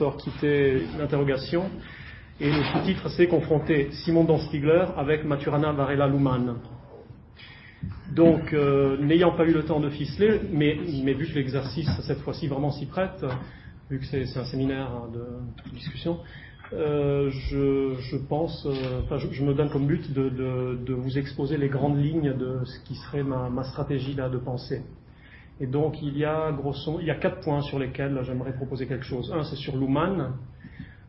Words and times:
Nestor 0.00 0.16
quittait 0.16 0.80
l'interrogation. 0.98 1.64
Et 2.40 2.50
le 2.50 2.62
sous-titre, 2.72 3.10
c'est 3.10 3.26
confronter 3.26 3.90
Simondon 4.04 4.38
Stigler 4.38 4.86
avec 4.96 5.24
Maturana 5.24 5.72
Varela 5.72 6.08
Luhmann. 6.08 6.56
Donc, 8.14 8.52
euh, 8.54 8.96
n'ayant 8.98 9.32
pas 9.32 9.44
eu 9.44 9.52
le 9.52 9.64
temps 9.64 9.78
de 9.78 9.90
ficeler, 9.90 10.40
mais, 10.50 10.74
vu 10.74 11.26
que 11.26 11.34
l'exercice 11.34 11.88
cette 12.06 12.20
fois-ci 12.20 12.48
vraiment 12.48 12.70
s'y 12.70 12.86
prête, 12.86 13.24
vu 13.90 13.98
que 13.98 14.06
c'est 14.06 14.38
un 14.38 14.44
séminaire 14.44 14.90
de 15.12 15.74
discussion, 15.74 16.18
euh, 16.72 17.30
je, 17.30 18.16
pense, 18.16 18.66
euh, 18.66 19.18
je, 19.30 19.44
me 19.44 19.52
donne 19.52 19.68
comme 19.68 19.86
but 19.86 20.10
de, 20.12 20.94
vous 20.94 21.18
exposer 21.18 21.58
les 21.58 21.68
grandes 21.68 22.02
lignes 22.02 22.32
de 22.32 22.64
ce 22.64 22.80
qui 22.84 22.94
serait 22.94 23.22
ma, 23.22 23.64
stratégie 23.64 24.14
de 24.14 24.38
pensée. 24.38 24.82
Et 25.60 25.66
donc 25.66 26.00
il 26.02 26.16
y 26.16 26.24
a 26.24 26.50
grosso, 26.52 26.98
il 27.00 27.06
y 27.06 27.10
a 27.10 27.14
quatre 27.14 27.40
points 27.40 27.60
sur 27.60 27.78
lesquels 27.78 28.18
j'aimerais 28.22 28.54
proposer 28.54 28.86
quelque 28.86 29.04
chose. 29.04 29.30
Un, 29.32 29.44
c'est 29.44 29.56
sur 29.56 29.76
Luhmann, 29.76 30.32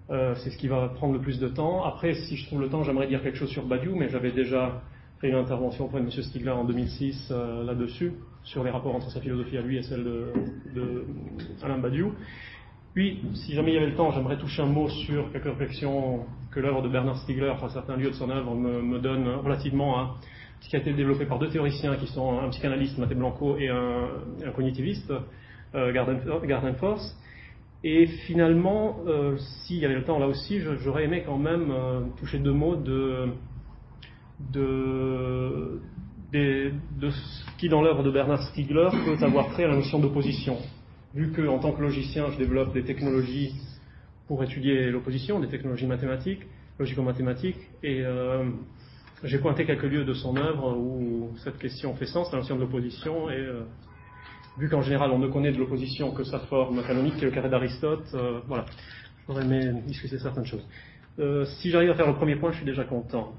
euh, 0.09 0.35
c'est 0.43 0.49
ce 0.49 0.57
qui 0.57 0.67
va 0.67 0.89
prendre 0.89 1.13
le 1.13 1.21
plus 1.21 1.39
de 1.39 1.47
temps. 1.47 1.85
Après, 1.85 2.13
si 2.13 2.35
je 2.35 2.45
trouve 2.47 2.59
le 2.59 2.67
temps, 2.67 2.83
j'aimerais 2.83 3.07
dire 3.07 3.23
quelque 3.23 3.37
chose 3.37 3.49
sur 3.49 3.65
Badiou, 3.65 3.95
mais 3.95 4.09
j'avais 4.09 4.31
déjà 4.31 4.81
fait 5.21 5.29
une 5.29 5.35
intervention 5.35 5.85
auprès 5.85 6.01
de 6.01 6.05
M. 6.05 6.11
Stigler 6.11 6.51
en 6.51 6.65
2006 6.65 7.29
euh, 7.31 7.63
là-dessus, 7.63 8.11
sur 8.43 8.63
les 8.63 8.71
rapports 8.71 8.93
entre 8.93 9.09
sa 9.09 9.21
philosophie 9.21 9.57
à 9.57 9.61
lui 9.61 9.77
et 9.77 9.83
celle 9.83 10.03
de, 10.03 11.05
Badiou. 11.81 12.13
Puis, 12.93 13.21
si 13.35 13.53
jamais 13.53 13.71
il 13.71 13.75
y 13.75 13.77
avait 13.77 13.91
le 13.91 13.95
temps, 13.95 14.11
j'aimerais 14.11 14.37
toucher 14.37 14.63
un 14.63 14.65
mot 14.65 14.89
sur 14.89 15.31
quelques 15.31 15.45
réflexions 15.45 16.25
que 16.51 16.59
l'œuvre 16.59 16.81
de 16.81 16.89
Bernard 16.89 17.17
Stiegler, 17.19 17.53
à 17.63 17.69
certains 17.69 17.95
lieux 17.95 18.09
de 18.09 18.15
son 18.15 18.29
œuvre, 18.29 18.53
me, 18.53 18.81
me 18.81 18.99
donne 18.99 19.29
relativement 19.29 19.97
à 19.97 20.15
qui 20.61 20.75
a 20.75 20.79
été 20.79 20.93
développé 20.93 21.25
par 21.25 21.39
deux 21.39 21.49
théoriciens 21.49 21.95
qui 21.97 22.07
sont 22.07 22.39
un 22.39 22.49
psychanalyste, 22.49 22.97
Mathé 22.97 23.15
Blanco, 23.15 23.57
et 23.57 23.69
un, 23.69 24.51
cognitiviste, 24.55 25.11
euh, 25.75 25.91
Gardenforce. 25.91 27.17
Et 27.83 28.05
finalement, 28.27 28.99
euh, 29.07 29.37
s'il 29.37 29.77
y 29.77 29.85
avait 29.85 29.95
le 29.95 30.03
temps 30.03 30.19
là 30.19 30.27
aussi, 30.27 30.61
j'aurais 30.83 31.05
aimé 31.05 31.23
quand 31.25 31.37
même 31.37 31.71
euh, 31.71 32.01
toucher 32.19 32.37
deux 32.37 32.53
mots 32.53 32.75
de, 32.75 33.29
de, 34.53 35.81
de, 36.31 37.09
ce 37.09 37.57
qui, 37.57 37.67
dans 37.69 37.81
l'œuvre 37.81 38.03
de 38.03 38.11
Bernard 38.11 38.43
Stiegler, 38.49 38.89
peut 39.03 39.25
avoir 39.25 39.49
trait 39.49 39.63
à 39.63 39.67
la 39.67 39.75
notion 39.75 39.99
d'opposition 39.99 40.57
vu 41.13 41.31
qu'en 41.31 41.59
tant 41.59 41.73
que 41.73 41.81
logicien, 41.81 42.29
je 42.31 42.37
développe 42.37 42.73
des 42.73 42.83
technologies 42.83 43.53
pour 44.27 44.43
étudier 44.43 44.89
l'opposition, 44.89 45.39
des 45.39 45.47
technologies 45.47 45.87
mathématiques, 45.87 46.41
logico-mathématiques, 46.79 47.59
et 47.83 48.01
euh, 48.01 48.45
j'ai 49.23 49.37
pointé 49.37 49.65
quelques 49.65 49.83
lieux 49.83 50.03
de 50.03 50.13
son 50.13 50.35
œuvre 50.35 50.75
où 50.77 51.31
cette 51.43 51.57
question 51.59 51.95
fait 51.95 52.05
sens, 52.05 52.31
la 52.31 52.39
notion 52.39 52.55
de 52.55 52.61
l'opposition, 52.61 53.29
et 53.29 53.37
euh, 53.37 53.63
vu 54.57 54.67
qu'en 54.69 54.81
général 54.81 55.11
on 55.11 55.19
ne 55.19 55.27
connaît 55.27 55.51
de 55.51 55.57
l'opposition 55.57 56.11
que 56.11 56.23
sa 56.23 56.39
forme 56.39 56.81
canonique, 56.83 57.15
qui 57.15 57.21
est 57.21 57.25
le 57.25 57.31
carré 57.31 57.49
d'Aristote, 57.49 58.07
euh, 58.13 58.39
voilà, 58.47 58.65
j'aurais 59.27 59.43
aimé 59.43 59.73
discuter 59.85 60.17
certaines 60.17 60.45
choses. 60.45 60.65
Euh, 61.19 61.45
si 61.45 61.69
j'arrive 61.69 61.91
à 61.91 61.95
faire 61.95 62.07
le 62.07 62.15
premier 62.15 62.35
point, 62.35 62.51
je 62.51 62.57
suis 62.57 62.65
déjà 62.65 62.83
content. 62.83 63.33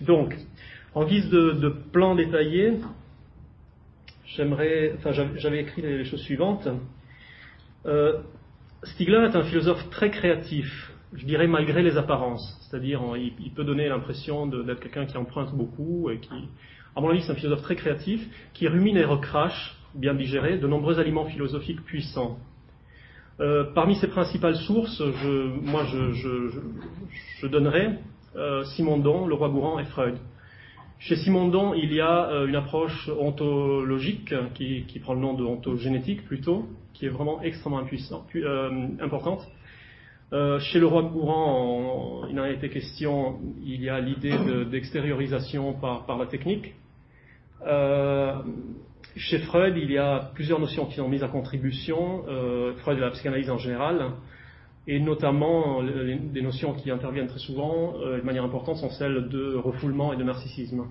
Donc, 0.00 0.36
en 0.94 1.04
guise 1.04 1.28
de, 1.28 1.68
plan 1.92 2.14
détaillé, 2.14 2.74
j'aimerais, 4.26 4.94
enfin, 4.96 5.12
j'avais 5.12 5.60
écrit 5.60 5.82
les, 5.82 6.04
choses 6.04 6.22
suivantes. 6.22 6.68
Stigler 8.82 9.28
est 9.30 9.36
un 9.36 9.42
philosophe 9.42 9.90
très 9.90 10.10
créatif, 10.10 10.92
je 11.14 11.24
dirais 11.24 11.46
malgré 11.46 11.82
les 11.82 11.96
apparences. 11.96 12.56
C'est-à-dire, 12.62 13.00
il, 13.16 13.50
peut 13.52 13.64
donner 13.64 13.88
l'impression 13.88 14.46
d'être 14.46 14.80
quelqu'un 14.80 15.06
qui 15.06 15.16
emprunte 15.16 15.54
beaucoup 15.54 16.10
et 16.10 16.18
qui, 16.18 16.48
à 16.94 17.00
mon 17.00 17.10
avis, 17.10 17.22
c'est 17.22 17.32
un 17.32 17.36
philosophe 17.36 17.62
très 17.62 17.76
créatif, 17.76 18.20
qui 18.52 18.68
rumine 18.68 18.96
et 18.96 19.04
recrache, 19.04 19.76
bien 19.94 20.14
digéré, 20.14 20.58
de 20.58 20.66
nombreux 20.66 20.98
aliments 21.00 21.24
philosophiques 21.24 21.82
puissants. 21.84 22.38
Euh, 23.40 23.64
parmi 23.74 23.96
ses 23.96 24.08
principales 24.08 24.56
sources, 24.56 25.02
moi, 25.62 25.84
je, 25.84 26.12
je, 26.12 26.50
je 27.38 27.46
donnerais 27.46 27.98
euh, 28.36 28.64
Simondon, 28.76 29.26
le 29.26 29.34
roi 29.34 29.48
Gourand 29.48 29.78
et 29.78 29.84
Freud. 29.86 30.16
Chez 31.00 31.16
Simondon, 31.16 31.74
il 31.74 31.92
y 31.92 32.00
a 32.00 32.30
euh, 32.30 32.46
une 32.46 32.54
approche 32.54 33.08
ontologique 33.18 34.34
qui, 34.54 34.84
prend 35.02 35.14
le 35.14 35.20
nom 35.20 35.34
de 35.34 35.42
ontogénétique 35.42 36.24
plutôt, 36.26 36.66
qui 36.92 37.06
est 37.06 37.08
vraiment 37.08 37.42
extrêmement 37.42 37.82
euh, 38.36 38.88
importante. 39.00 39.40
Euh, 40.32 40.60
chez 40.60 40.78
le 40.78 40.86
roi 40.86 41.02
courant, 41.10 42.26
il 42.30 42.38
en 42.38 42.44
a 42.44 42.50
été 42.50 42.68
question, 42.68 43.40
il 43.64 43.82
y 43.82 43.88
a 43.88 43.98
l'idée 43.98 44.36
d'extériorisation 44.70 45.72
par, 45.74 46.16
la 46.16 46.26
technique. 46.26 46.74
Euh, 47.66 48.34
chez 49.16 49.38
Freud, 49.38 49.74
il 49.76 49.90
y 49.90 49.98
a 49.98 50.30
plusieurs 50.34 50.60
notions 50.60 50.86
qui 50.86 50.94
sont 50.94 51.08
mises 51.08 51.24
à 51.24 51.28
contribution, 51.28 52.22
euh, 52.28 52.74
Freud 52.76 52.98
et 52.98 53.00
la 53.00 53.10
psychanalyse 53.10 53.50
en 53.50 53.58
général, 53.58 54.12
et 54.86 55.00
notamment 55.00 55.82
des 55.82 56.42
notions 56.42 56.74
qui 56.74 56.92
interviennent 56.92 57.26
très 57.26 57.38
souvent 57.40 57.98
de 57.98 58.22
manière 58.22 58.44
importante 58.44 58.76
sont 58.76 58.90
celles 58.90 59.28
de 59.28 59.56
refoulement 59.56 60.12
et 60.12 60.16
de 60.16 60.24
narcissisme. 60.24 60.86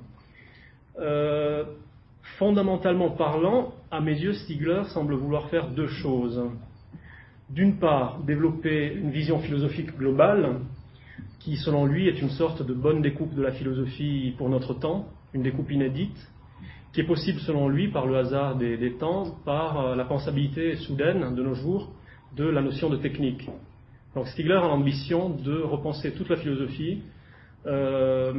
Fondamentalement 2.38 3.12
parlant, 3.12 3.74
à 3.90 4.02
mes 4.02 4.18
yeux, 4.18 4.34
Stigler 4.34 4.84
semble 4.90 5.16
vouloir 5.16 5.50
faire 5.50 5.70
deux 5.70 5.88
choses. 5.88 6.42
D'une 7.50 7.78
part, 7.78 8.20
développer 8.26 8.94
une 8.94 9.10
vision 9.10 9.40
philosophique 9.40 9.98
globale 9.98 10.60
qui, 11.40 11.58
selon 11.58 11.86
lui, 11.86 12.08
est 12.08 12.22
une 12.22 12.30
sorte 12.30 12.66
de 12.66 12.74
bonne 12.74 13.02
découpe 13.02 13.34
de 13.34 13.42
la 13.42 13.52
philosophie 13.52 14.36
pour 14.38 14.50
notre 14.50 14.76
temps, 14.76 15.08
une 15.34 15.42
découpe 15.42 15.72
inédite, 15.72 16.16
qui 16.94 17.02
est 17.02 17.06
possible, 17.06 17.40
selon 17.40 17.68
lui, 17.68 17.88
par 17.88 18.06
le 18.06 18.18
hasard 18.18 18.56
des, 18.56 18.94
temps, 19.00 19.36
par 19.46 19.80
euh, 19.80 19.96
la 19.96 20.06
pensabilité 20.06 20.76
soudaine 20.76 21.34
de 21.34 21.42
nos 21.42 21.56
jours 21.56 21.92
de 22.36 22.44
la 22.44 22.62
notion 22.62 22.90
de 22.90 22.98
technique. 22.98 23.48
Donc 24.14 24.28
Stigler 24.28 24.54
a 24.54 24.68
l'ambition 24.68 25.30
de 25.30 25.60
repenser 25.60 26.14
toute 26.14 26.30
la 26.30 26.36
philosophie 26.36 27.02
euh, 27.66 28.34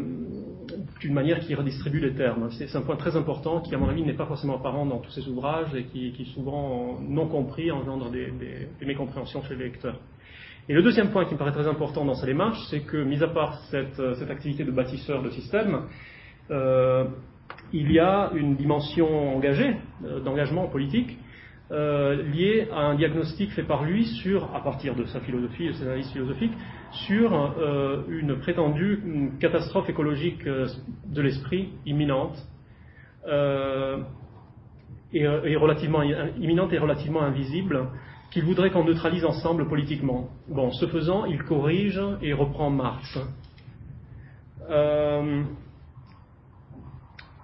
d'une 1.00 1.12
manière 1.12 1.40
qui 1.40 1.54
redistribue 1.54 2.00
les 2.00 2.14
termes. 2.14 2.50
C'est 2.52 2.74
un 2.76 2.82
point 2.82 2.96
très 2.96 3.16
important 3.16 3.60
qui, 3.60 3.74
à 3.74 3.78
mon 3.78 3.88
avis, 3.88 4.02
n'est 4.02 4.14
pas 4.14 4.26
forcément 4.26 4.56
apparent 4.56 4.86
dans 4.86 4.98
tous 4.98 5.10
ses 5.10 5.28
ouvrages 5.28 5.74
et 5.74 5.84
qui, 5.84 6.24
souvent 6.34 6.98
non 7.00 7.28
compris 7.28 7.70
engendre 7.70 8.10
des, 8.10 8.32
mécompréhensions 8.80 9.42
chez 9.42 9.56
les 9.56 9.64
lecteurs. 9.64 9.98
Et 10.68 10.74
le 10.74 10.82
deuxième 10.82 11.10
point 11.10 11.24
qui 11.24 11.34
me 11.34 11.38
paraît 11.38 11.52
très 11.52 11.66
important 11.66 12.04
dans 12.04 12.14
sa 12.14 12.26
démarche, 12.26 12.58
c'est 12.70 12.80
que, 12.80 12.96
mis 12.96 13.22
à 13.22 13.28
part 13.28 13.58
cette, 13.70 14.00
cette, 14.16 14.30
activité 14.30 14.64
de 14.64 14.70
bâtisseur 14.70 15.22
de 15.22 15.30
système, 15.30 15.82
euh, 16.50 17.04
il 17.72 17.92
y 17.92 17.98
a 17.98 18.30
une 18.34 18.56
dimension 18.56 19.36
engagée, 19.36 19.76
euh, 20.04 20.20
d'engagement 20.20 20.66
politique, 20.68 21.18
euh, 21.72 22.22
lié 22.22 22.66
à 22.72 22.80
un 22.80 22.96
diagnostic 22.96 23.52
fait 23.52 23.62
par 23.62 23.84
lui 23.84 24.04
sur, 24.04 24.52
à 24.56 24.60
partir 24.60 24.96
de 24.96 25.04
sa 25.04 25.20
philosophie 25.20 25.66
et 25.66 25.72
ses 25.74 25.84
analyses 25.84 26.10
philosophiques, 26.10 26.52
sur 26.90 27.32
euh, 27.32 28.02
une 28.08 28.36
prétendue 28.38 29.32
catastrophe 29.38 29.88
écologique 29.88 30.44
euh, 30.48 30.66
de 31.06 31.22
l'esprit 31.22 31.68
imminente 31.86 32.36
et, 35.12 35.22
et, 35.22 35.56
relativement 35.56 36.02
imminente 36.02 36.72
et 36.72 36.78
relativement 36.78 37.22
invisible 37.22 37.86
qu'il 38.32 38.44
voudrait 38.44 38.70
qu'on 38.70 38.84
neutralise 38.84 39.24
ensemble 39.24 39.68
politiquement. 39.68 40.30
Bon, 40.48 40.72
ce 40.72 40.86
faisant, 40.86 41.26
il 41.26 41.42
corrige 41.44 42.00
et 42.22 42.32
reprend 42.32 42.70
Marx. 42.70 43.18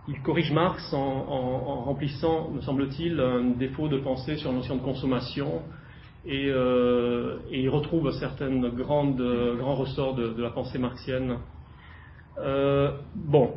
Il 0.09 0.21
corrige 0.23 0.53
Marx 0.53 0.93
en, 0.93 1.83
remplissant, 1.83 2.51
me 2.51 2.61
semble-t-il, 2.61 3.19
un 3.19 3.51
défaut 3.59 3.89
de 3.89 3.99
pensée 3.99 4.37
sur 4.37 4.53
la 4.53 4.59
notion 4.59 4.77
de 4.77 4.83
consommation 4.83 5.63
et, 6.25 6.47
euh, 6.49 7.39
il 7.51 7.69
retrouve 7.69 8.13
certains 8.13 8.51
grands 8.69 9.13
ressorts 9.75 10.15
de, 10.15 10.41
la 10.41 10.51
pensée 10.51 10.79
marxienne. 10.79 11.39
Euh, 12.39 12.93
bon, 13.17 13.55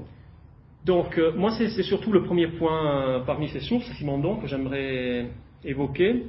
donc 0.85 1.19
euh, 1.19 1.33
moi 1.35 1.51
c'est 1.51 1.83
surtout 1.83 2.11
le 2.11 2.23
premier 2.23 2.47
point 2.47 3.21
parmi 3.27 3.49
ces 3.49 3.59
sources, 3.59 3.85
Simondon, 3.97 4.37
que 4.37 4.47
j'aimerais 4.47 5.29
évoquer, 5.63 6.25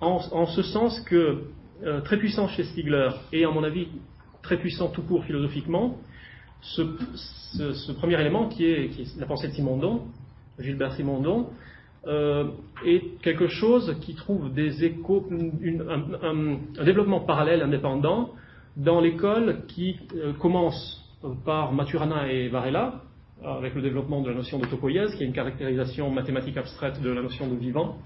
en, 0.00 0.20
en, 0.30 0.46
ce 0.46 0.62
sens 0.62 1.00
que 1.00 1.46
très 2.04 2.18
puissant 2.18 2.46
chez 2.48 2.62
Stigler 2.62 3.10
et 3.32 3.44
à 3.44 3.50
mon 3.50 3.64
avis 3.64 3.88
très 4.42 4.58
puissant 4.58 4.88
tout 4.88 5.02
court 5.02 5.24
philosophiquement, 5.24 5.98
ce, 6.62 7.92
premier 7.92 8.20
élément 8.20 8.48
qui 8.48 8.64
est, 8.64 8.90
la 9.18 9.26
pensée 9.26 9.48
de 9.48 9.52
Simondon, 9.52 10.02
Gilbert 10.58 10.94
Simondon, 10.94 11.48
euh, 12.06 12.48
est 12.84 13.20
quelque 13.22 13.48
chose 13.48 13.96
qui 14.00 14.14
trouve 14.14 14.52
des 14.52 14.84
échos, 14.84 15.28
un, 15.30 16.84
développement 16.84 17.20
parallèle 17.20 17.62
indépendant 17.62 18.30
dans 18.76 19.00
l'école 19.00 19.66
qui 19.68 19.96
euh, 20.16 20.32
commence 20.32 20.98
par 21.44 21.72
Maturana 21.72 22.32
et 22.32 22.48
Varela, 22.48 23.02
avec 23.44 23.74
le 23.74 23.82
développement 23.82 24.20
de 24.22 24.30
la 24.30 24.36
notion 24.36 24.58
de 24.58 24.66
topoïèse, 24.66 25.14
qui 25.16 25.24
est 25.24 25.26
une 25.26 25.32
caractérisation 25.32 26.10
mathématique 26.10 26.56
abstraite 26.56 27.00
de 27.00 27.10
la 27.10 27.22
notion 27.22 27.48
de 27.48 27.56
vivant, 27.56 27.98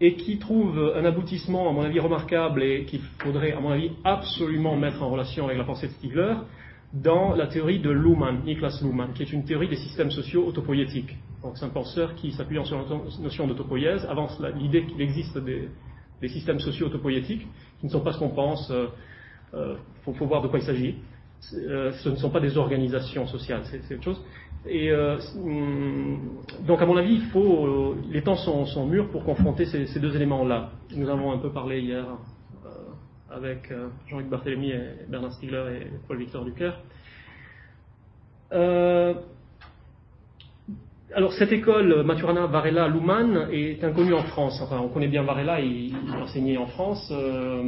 et 0.00 0.14
qui 0.14 0.38
trouve 0.38 0.92
un 0.94 1.04
aboutissement, 1.04 1.68
à 1.68 1.72
mon 1.72 1.82
avis, 1.82 2.00
remarquable 2.00 2.62
et 2.62 2.84
qu'il 2.84 3.00
faudrait, 3.18 3.52
à 3.52 3.60
mon 3.60 3.70
avis, 3.70 3.92
absolument 4.04 4.76
mettre 4.76 5.02
en 5.02 5.08
relation 5.08 5.46
avec 5.46 5.56
la 5.56 5.64
pensée 5.64 5.88
de 5.88 5.92
Stigler, 5.92 6.34
dans 7.02 7.34
la 7.34 7.46
théorie 7.46 7.80
de 7.80 7.90
Luhmann, 7.90 8.42
Niklas 8.44 8.80
Luhmann, 8.82 9.12
qui 9.12 9.22
est 9.22 9.32
une 9.32 9.44
théorie 9.44 9.68
des 9.68 9.76
systèmes 9.76 10.10
sociaux 10.10 10.46
autopoïétiques. 10.46 11.16
Donc 11.42 11.58
c'est 11.58 11.64
un 11.64 11.70
penseur 11.70 12.14
qui, 12.14 12.32
s'appuyant 12.32 12.64
sur 12.64 12.78
la 12.78 12.84
notion 13.22 13.46
de 13.46 13.54
topoïèse, 13.54 14.04
avance 14.06 14.40
l'idée 14.58 14.84
qu'il 14.86 15.00
existe 15.00 15.38
des, 15.38 15.68
systèmes 16.28 16.60
sociaux 16.60 16.86
autopoïétiques, 16.86 17.46
qui 17.80 17.86
ne 17.86 17.90
sont 17.90 18.00
pas 18.00 18.12
ce 18.12 18.18
qu'on 18.18 18.30
pense. 18.30 18.72
Il 19.52 19.76
faut, 20.04 20.12
faut, 20.14 20.26
voir 20.26 20.42
de 20.42 20.48
quoi 20.48 20.58
il 20.58 20.64
s'agit. 20.64 20.96
ce 21.40 22.08
ne 22.08 22.16
sont 22.16 22.30
pas 22.30 22.40
des 22.40 22.56
organisations 22.56 23.26
sociales, 23.26 23.62
c'est 23.64 23.94
autre 23.94 24.04
chose. 24.04 24.22
Et 24.68 24.92
hum, 24.92 26.18
donc, 26.66 26.80
à 26.82 26.86
mon 26.86 26.96
avis, 26.96 27.14
il 27.14 27.26
faut, 27.26 27.94
les 28.10 28.22
temps 28.22 28.36
sont, 28.36 28.64
sont 28.66 28.86
mûrs 28.86 29.08
pour 29.10 29.24
confronter 29.24 29.66
ces 29.66 30.00
deux 30.00 30.16
éléments-là. 30.16 30.70
Nous 30.94 31.08
avons 31.08 31.32
un 31.32 31.38
peu 31.38 31.50
parlé 31.50 31.80
hier 31.80 32.06
avec 33.30 33.72
Jean-Luc 34.08 34.28
Barthélemy 34.28 34.70
et 34.70 34.80
Bernard 35.08 35.32
Stiegler 35.32 35.80
et 35.80 35.86
Paul-Victor 36.06 36.44
Ducœur. 36.44 36.80
Euh, 38.52 39.14
alors 41.14 41.32
cette 41.32 41.52
école 41.52 42.02
Maturana 42.04 42.46
Varela 42.46 42.88
Luman 42.88 43.48
est 43.50 43.82
inconnue 43.82 44.14
en 44.14 44.24
France. 44.24 44.60
Enfin, 44.62 44.80
on 44.82 44.88
connaît 44.88 45.08
bien 45.08 45.22
Varela, 45.22 45.60
il, 45.60 45.94
enseignait 46.20 46.56
en 46.56 46.66
France. 46.66 47.12
Euh, 47.12 47.62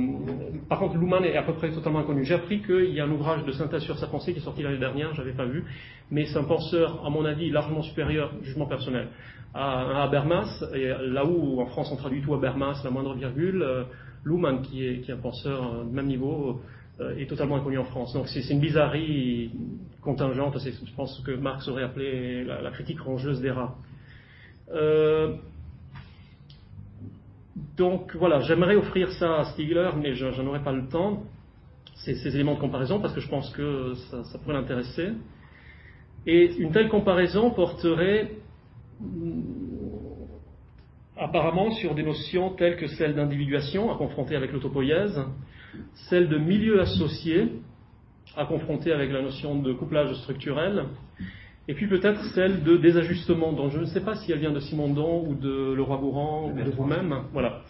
par 0.69 0.79
contre, 0.79 0.97
Luman 0.97 1.23
est 1.25 1.37
à 1.37 1.43
peu 1.43 1.55
près 1.55 1.71
totalement 1.71 2.01
inconnu. 2.01 2.25
J'ai 2.25 2.35
appris 2.35 2.63
qu'il 2.63 2.93
y 2.93 3.01
a 3.01 3.05
un 3.05 3.11
ouvrage 3.11 3.45
de 3.45 3.53
synthèse 3.53 3.83
sur 3.83 3.97
sa 3.99 4.09
pensée 4.09 4.33
qui 4.33 4.41
est 4.41 4.43
sorti 4.43 4.63
l'année 4.63 4.79
dernière, 4.79 5.15
j'avais 5.15 5.33
pas 5.33 5.45
vu, 5.45 5.65
mais 6.11 6.27
c'est 6.27 6.39
un 6.39 6.45
penseur, 6.45 7.05
à 7.07 7.11
mon 7.11 7.25
avis, 7.25 7.51
largement 7.51 7.83
supérieur, 7.83 8.33
jugement 8.43 8.67
personnel, 8.67 9.09
à, 9.55 10.01
à 10.01 10.03
Habermas. 10.03 10.65
Et 10.75 10.89
là 11.07 11.25
où 11.25 11.61
en 11.61 11.67
France 11.67 11.91
on 11.93 11.97
traduit 11.97 12.23
tout 12.23 12.35
Habermas, 12.35 12.81
la 12.85 12.91
moindre 12.91 13.15
virgule, 13.15 13.63
euh, 13.63 13.85
Luhmann, 14.25 14.63
qui 14.63 14.85
est, 14.85 15.11
un 15.11 15.17
penseur 15.17 15.85
de 15.85 15.91
même 15.91 16.07
niveau, 16.07 16.61
euh, 17.01 17.17
est 17.17 17.27
totalement 17.27 17.57
inconnu 17.57 17.79
en 17.79 17.85
France. 17.85 18.13
Donc 18.13 18.29
c'est 18.29 18.41
une 18.51 18.61
bizarrerie 18.61 19.53
contingente, 20.01 20.59
je 20.59 20.95
pense 20.97 21.21
que 21.21 21.33
Marx 21.33 21.69
aurait 21.69 21.85
appelé 21.85 22.45
la, 22.45 22.71
critique 22.71 23.01
rongeuse 23.01 23.41
des 23.41 23.51
rats. 23.51 23.77
Euh, 24.73 25.37
donc 27.77 28.17
voilà, 28.17 28.41
j'aimerais 28.41 28.77
offrir 28.77 29.11
ça 29.13 29.41
à 29.41 29.45
Stiegler, 29.45 29.91
mais 29.97 30.15
je 30.15 30.27
n'en 30.27 30.49
aurai 30.49 30.63
pas 30.63 30.73
le 30.73 30.89
temps, 30.89 31.23
ces, 31.95 32.27
éléments 32.27 32.55
de 32.55 32.61
comparaison, 32.61 33.01
parce 33.01 33.15
que 33.15 33.21
je 33.21 33.29
pense 33.29 33.51
que 33.51 33.95
ça 34.11 34.39
pourrait 34.39 34.55
l'intéresser. 34.55 35.11
Et 36.27 36.57
une 36.59 36.73
telle 36.73 36.89
comparaison 36.89 37.51
porterait 37.51 38.33
apparemment 41.19 41.71
sur 41.73 41.95
des 41.95 42.03
notions 42.03 42.51
telles 42.51 42.77
que 42.77 42.87
celle 42.87 43.15
d'individuation, 43.15 43.93
à 43.93 43.97
confronter 43.97 44.37
avec 44.37 44.53
l'autopoïèse, 44.53 45.21
celle 46.09 46.29
de 46.29 46.39
milieu 46.39 46.81
associé, 46.81 47.49
à 48.37 48.45
confronter 48.45 48.93
avec 48.93 49.11
la 49.11 49.23
notion 49.23 49.61
de 49.61 49.73
couplage 49.73 50.15
structurel, 50.15 50.85
et 51.69 51.75
puis 51.75 51.87
peut-être 51.87 52.25
celle 52.35 52.63
de 52.63 52.79
désajustement, 52.79 53.53
dont 53.53 53.69
je 53.69 53.79
ne 53.79 53.85
sais 53.85 54.01
pas 54.01 54.15
si 54.15 54.33
elle 54.33 54.39
vient 54.39 54.53
de 54.53 54.59
Simondon 54.59 55.23
ou 55.29 55.35
de 55.35 55.75
Leroy-Gourand 55.75 56.51
ou 56.51 56.65
de 56.65 56.71
vous-même, 56.71 57.15
voilà, 57.35 57.61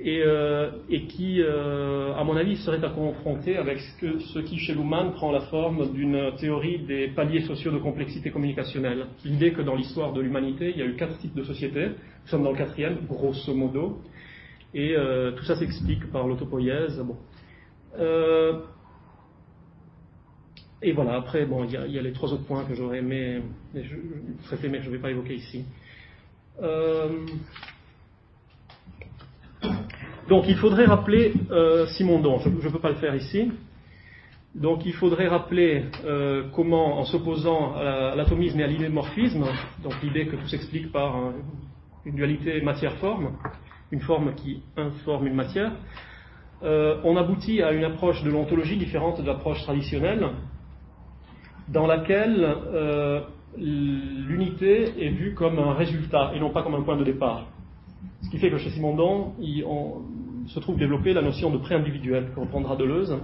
et, 0.00 0.22
euh, 0.24 0.70
et 0.88 1.06
qui, 1.06 1.42
euh, 1.42 2.14
à 2.14 2.22
mon 2.22 2.36
avis, 2.36 2.56
serait 2.58 2.82
à 2.84 2.90
confronter 2.90 3.56
avec 3.56 3.80
ce, 3.80 4.00
que, 4.00 4.18
ce 4.20 4.38
qui, 4.38 4.58
chez 4.58 4.74
Luhmann, 4.74 5.10
prend 5.12 5.32
la 5.32 5.40
forme 5.40 5.92
d'une 5.92 6.36
théorie 6.38 6.78
des 6.86 7.08
paliers 7.08 7.42
sociaux 7.42 7.72
de 7.72 7.78
complexité 7.78 8.30
communicationnelle. 8.30 9.06
L'idée 9.24 9.52
que 9.52 9.62
dans 9.62 9.74
l'histoire 9.74 10.12
de 10.12 10.20
l'humanité, 10.20 10.70
il 10.70 10.78
y 10.78 10.82
a 10.82 10.86
eu 10.86 10.94
quatre 10.94 11.18
types 11.18 11.34
de 11.34 11.42
sociétés, 11.42 11.88
nous 11.88 12.28
sommes 12.28 12.44
dans 12.44 12.52
le 12.52 12.58
quatrième, 12.58 12.98
grosso 13.08 13.52
modo, 13.52 13.98
et 14.72 14.94
euh, 14.96 15.32
tout 15.32 15.44
ça 15.44 15.56
s'explique 15.56 16.12
par 16.12 16.28
l'autopoïèse. 16.28 17.04
Bon. 17.04 17.16
Et 20.82 20.92
voilà, 20.92 21.14
après, 21.14 21.46
bon, 21.46 21.64
il 21.64 21.70
y, 21.70 21.98
a 21.98 22.02
les 22.02 22.12
trois 22.12 22.32
autres 22.32 22.44
points 22.44 22.64
que 22.64 22.74
j'aurais 22.74 22.98
aimé 22.98 23.40
mais 23.72 23.84
je, 23.84 23.94
mais 24.68 24.82
je 24.82 24.88
ne 24.88 24.92
vais 24.92 24.98
pas 24.98 25.10
évoquer 25.10 25.34
ici. 25.34 25.64
Euh, 26.60 27.24
donc, 30.28 30.44
il 30.48 30.56
faudrait 30.56 30.86
rappeler 30.86 31.34
euh, 31.50 31.86
Simondon. 31.86 32.38
Je 32.38 32.48
ne 32.48 32.72
peux 32.72 32.80
pas 32.80 32.90
le 32.90 32.96
faire 32.96 33.14
ici. 33.14 33.52
Donc, 34.54 34.84
il 34.84 34.92
faudrait 34.92 35.28
rappeler 35.28 35.84
euh, 36.04 36.48
comment, 36.54 36.98
en 36.98 37.04
s'opposant 37.04 37.74
à 37.74 38.14
l'atomisme 38.16 38.58
et 38.60 38.64
à 38.64 38.66
l'idémorphisme, 38.66 39.44
donc 39.82 39.94
l'idée 40.02 40.26
que 40.26 40.36
tout 40.36 40.48
s'explique 40.48 40.92
par 40.92 41.16
un, 41.16 41.32
une 42.04 42.16
dualité 42.16 42.60
matière-forme, 42.60 43.32
une 43.92 44.00
forme 44.00 44.34
qui 44.34 44.62
informe 44.76 45.28
une 45.28 45.34
matière, 45.34 45.72
euh, 46.62 47.00
on 47.04 47.16
aboutit 47.16 47.62
à 47.62 47.72
une 47.72 47.84
approche 47.84 48.22
de 48.22 48.30
l'ontologie 48.30 48.76
différente 48.76 49.20
de 49.20 49.26
l'approche 49.26 49.62
traditionnelle, 49.62 50.28
dans 51.68 51.86
laquelle 51.86 52.44
euh, 52.44 53.20
l'unité 53.56 55.04
est 55.04 55.10
vue 55.10 55.34
comme 55.34 55.58
un 55.58 55.74
résultat 55.74 56.32
et 56.34 56.40
non 56.40 56.50
pas 56.50 56.62
comme 56.62 56.74
un 56.74 56.82
point 56.82 56.96
de 56.96 57.04
départ. 57.04 57.46
Ce 58.22 58.30
qui 58.30 58.38
fait 58.38 58.50
que 58.50 58.58
chez 58.58 58.70
Simondon, 58.70 59.34
il, 59.40 59.64
on, 59.64 60.02
se 60.46 60.58
trouve 60.60 60.76
développée 60.76 61.12
la 61.12 61.22
notion 61.22 61.50
de 61.50 61.58
pré-individuel 61.58 62.30
que 62.34 62.40
reprendra 62.40 62.76
Deleuze. 62.76 63.16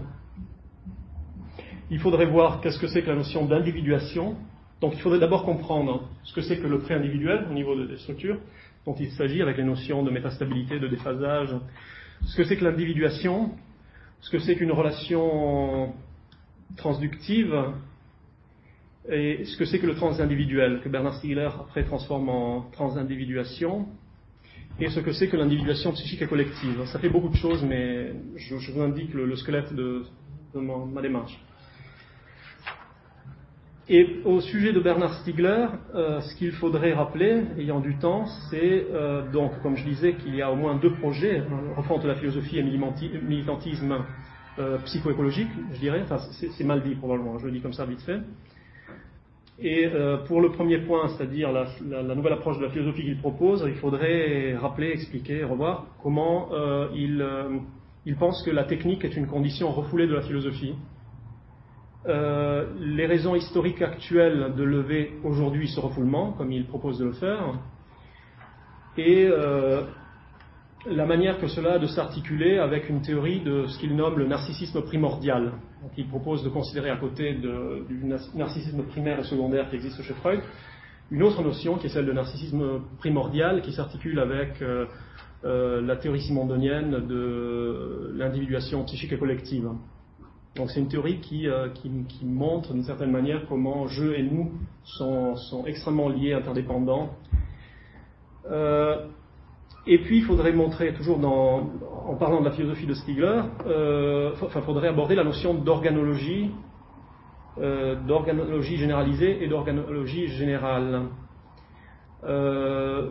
Il 1.91 1.99
faudrait 1.99 2.27
voir 2.27 2.61
qu'est-ce 2.61 2.79
que 2.79 2.87
c'est 2.87 3.03
que 3.03 3.09
la 3.09 3.17
notion 3.17 3.47
d'individuation. 3.47 4.37
Donc 4.81 4.93
il 4.95 5.01
faudrait 5.01 5.19
d'abord 5.19 5.45
comprendre 5.45 6.09
ce 6.23 6.33
que 6.33 6.41
c'est 6.41 6.59
que 6.59 6.67
le 6.67 6.79
pré-individuel 6.79 7.47
au 7.51 7.55
niveau 7.55 7.75
des 7.75 7.97
structures 7.97 8.39
dont 8.87 8.95
il 8.95 9.11
s'agit 9.13 9.43
avec 9.43 9.57
les 9.57 9.65
notions 9.65 10.03
de 10.03 10.11
métastabilité, 10.11 10.79
de 10.79 10.89
déphasage, 10.89 11.55
ce 12.23 12.37
que 12.37 12.45
c'est 12.45 12.57
que 12.57 12.65
l'individuation, 12.65 13.51
ce 14.21 14.31
que 14.31 14.39
c'est 14.39 14.57
qu'une 14.57 14.73
relation 14.73 15.93
transductive, 16.77 17.55
et 19.11 19.45
ce 19.45 19.57
que 19.57 19.65
c'est 19.65 19.79
que 19.79 19.87
le 19.87 19.95
transindividuel, 19.95 20.81
que 20.83 20.89
Bernard 20.89 21.15
Stiegler 21.15 21.49
après 21.61 21.85
transforme 21.85 22.29
en 22.29 22.63
transindividuation, 22.73 23.87
et 24.81 24.89
ce 24.91 25.01
que 25.01 25.13
c'est 25.13 25.29
que 25.29 25.37
l'individuation 25.37 25.93
psychique 25.93 26.23
et 26.23 26.27
collective. 26.27 26.85
Ça 26.87 26.99
fait 26.99 27.09
beaucoup 27.09 27.29
de 27.29 27.37
choses, 27.37 27.65
mais 27.65 28.13
je, 28.37 28.55
vous 28.55 28.81
indique 28.81 29.13
le, 29.13 29.27
le 29.27 29.37
squelette 29.37 29.75
de, 29.75 30.05
ma, 30.55 30.77
ma, 30.85 31.03
démarche. 31.03 31.39
Et 33.89 34.21
au 34.25 34.41
sujet 34.41 34.73
de 34.73 34.81
Bernard 34.81 35.15
Stiegler, 35.15 35.67
euh, 35.95 36.21
ce 36.21 36.35
qu'il 36.37 36.53
faudrait 36.53 36.93
rappeler, 36.93 37.43
ayant 37.59 37.81
du 37.81 37.97
temps, 37.97 38.27
c'est 38.51 38.87
euh, 38.93 39.29
donc, 39.33 39.61
comme 39.63 39.77
je 39.77 39.85
disais, 39.85 40.15
qu'il 40.15 40.35
y 40.37 40.43
a 40.43 40.53
au 40.53 40.57
moins 40.57 40.77
deux 40.77 40.93
projets, 40.93 41.43
refonte 41.75 42.03
de 42.03 42.09
la 42.09 42.15
philosophie 42.15 42.59
et 42.59 42.63
militantisme 42.63 44.05
euh, 44.59 44.79
psychoécologique, 44.85 45.49
je 45.73 45.79
dirais, 45.79 46.03
enfin 46.03 46.19
c'est 46.33 46.65
mal 46.65 46.83
dit 46.83 46.95
probablement, 46.97 47.39
je 47.39 47.47
le 47.47 47.53
dis 47.53 47.61
comme 47.61 47.73
ça 47.73 47.87
vite 47.87 48.03
fait. 48.03 48.21
Et 49.61 49.87
euh, 49.87 50.19
pour 50.19 50.41
le 50.41 50.51
premier 50.53 50.79
point, 50.79 51.09
c'est-à-dire 51.09 51.51
la, 51.51 52.15
nouvelle 52.15 52.35
approche 52.35 52.59
de 52.59 52.63
la 52.63 52.71
philosophie 52.71 53.03
qu'il 53.03 53.19
propose, 53.19 53.65
il 53.67 53.75
faudrait 53.75 54.57
rappeler, 54.57 54.91
expliquer, 54.91 55.43
revoir 55.43 55.87
comment 56.01 56.51
euh, 56.53 56.87
il, 56.95 57.21
euh, 57.21 57.59
il, 58.07 58.15
pense 58.17 58.41
que 58.45 58.53
la 58.53 58.65
technique 58.65 59.05
est 59.05 59.17
une 59.17 59.27
condition 59.27 59.73
refoulée 59.73 60.07
de 60.07 60.15
la 60.15 60.23
philosophie. 60.23 60.75
Les 62.07 63.05
raisons 63.05 63.35
historiques 63.35 63.83
actuelles 63.83 64.55
de 64.57 64.63
lever 64.63 65.13
aujourd'hui 65.25 65.69
ce 65.69 65.79
refoulement, 65.79 66.33
comme 66.33 66.53
il 66.53 66.65
propose 66.65 66.99
de 66.99 67.05
le 67.05 67.13
faire, 67.13 67.59
et 68.97 69.29
la 70.91 71.07
manière 71.07 71.39
que 71.39 71.47
cela 71.49 71.75
a 71.75 71.79
de 71.79 71.87
s'articuler 71.87 72.59
avec 72.59 72.89
une 72.89 73.03
théorie 73.03 73.41
de 73.41 73.67
ce 73.67 73.79
qu'il 73.79 73.95
nomme 73.95 74.19
le 74.19 74.27
narcissisme 74.27 74.83
primordial. 74.83 75.53
Donc, 75.83 75.93
il 75.97 76.09
propose 76.09 76.43
de 76.43 76.49
considérer 76.49 76.91
à 76.91 76.97
côté 76.97 77.35
du 77.35 78.05
narcissisme 78.35 78.83
primaire 78.85 79.21
et 79.21 79.25
secondaire 79.25 79.69
qui 79.71 79.77
existe 79.77 80.03
chez 80.03 80.15
Freud, 80.15 80.41
une 81.11 81.23
autre 81.23 81.43
notion 81.43 81.77
qui 81.77 81.87
est 81.87 81.91
celle 81.91 82.07
de 82.07 82.13
narcissisme 82.13 82.81
primordial 82.99 83.63
qui 83.63 83.73
s'articule 83.73 84.19
avec 84.19 84.61
euh, 84.61 84.87
euh, 85.45 85.81
la 85.81 85.97
théorie 85.97 86.21
simondonienne 86.21 87.07
de 87.07 88.13
l'individuation 88.15 88.85
psychique 88.85 89.13
et 89.13 89.19
collective. 89.19 89.69
Donc 90.57 90.71
c'est 90.71 90.81
une 90.81 90.89
théorie 90.89 91.21
qui, 91.21 91.49
euh, 91.49 91.69
qui, 91.69 92.25
montre 92.25 92.73
d'une 92.73 92.83
certaine 92.83 93.13
manière 93.13 93.47
comment 93.49 93.87
je 93.87 94.13
et 94.13 94.23
nous 94.23 94.53
sont, 94.83 95.37
sont 95.37 95.65
extrêmement 95.67 96.09
liés, 96.09 96.35
interdépendants. 96.35 97.11
Et 99.91 99.99
puis, 99.99 100.19
il 100.19 100.25
faudrait 100.25 100.53
montrer, 100.53 100.93
toujours 100.93 101.19
en 101.25 102.15
parlant 102.17 102.41
de 102.41 102.45
la 102.45 102.51
philosophie 102.51 102.87
de 102.87 102.93
Stiegler, 102.93 103.41
euh, 103.67 104.33
enfin, 104.43 104.61
faudrait 104.61 104.89
aborder 104.89 105.15
la 105.15 105.25
notion 105.25 105.55
d'organologie, 105.55 106.51
euh, 107.57 107.95
d'organologie 108.07 108.77
généralisée 108.77 109.43
et 109.43 109.49
d'organologie 109.49 110.29
générale. 110.29 111.05
Euh, 112.25 113.09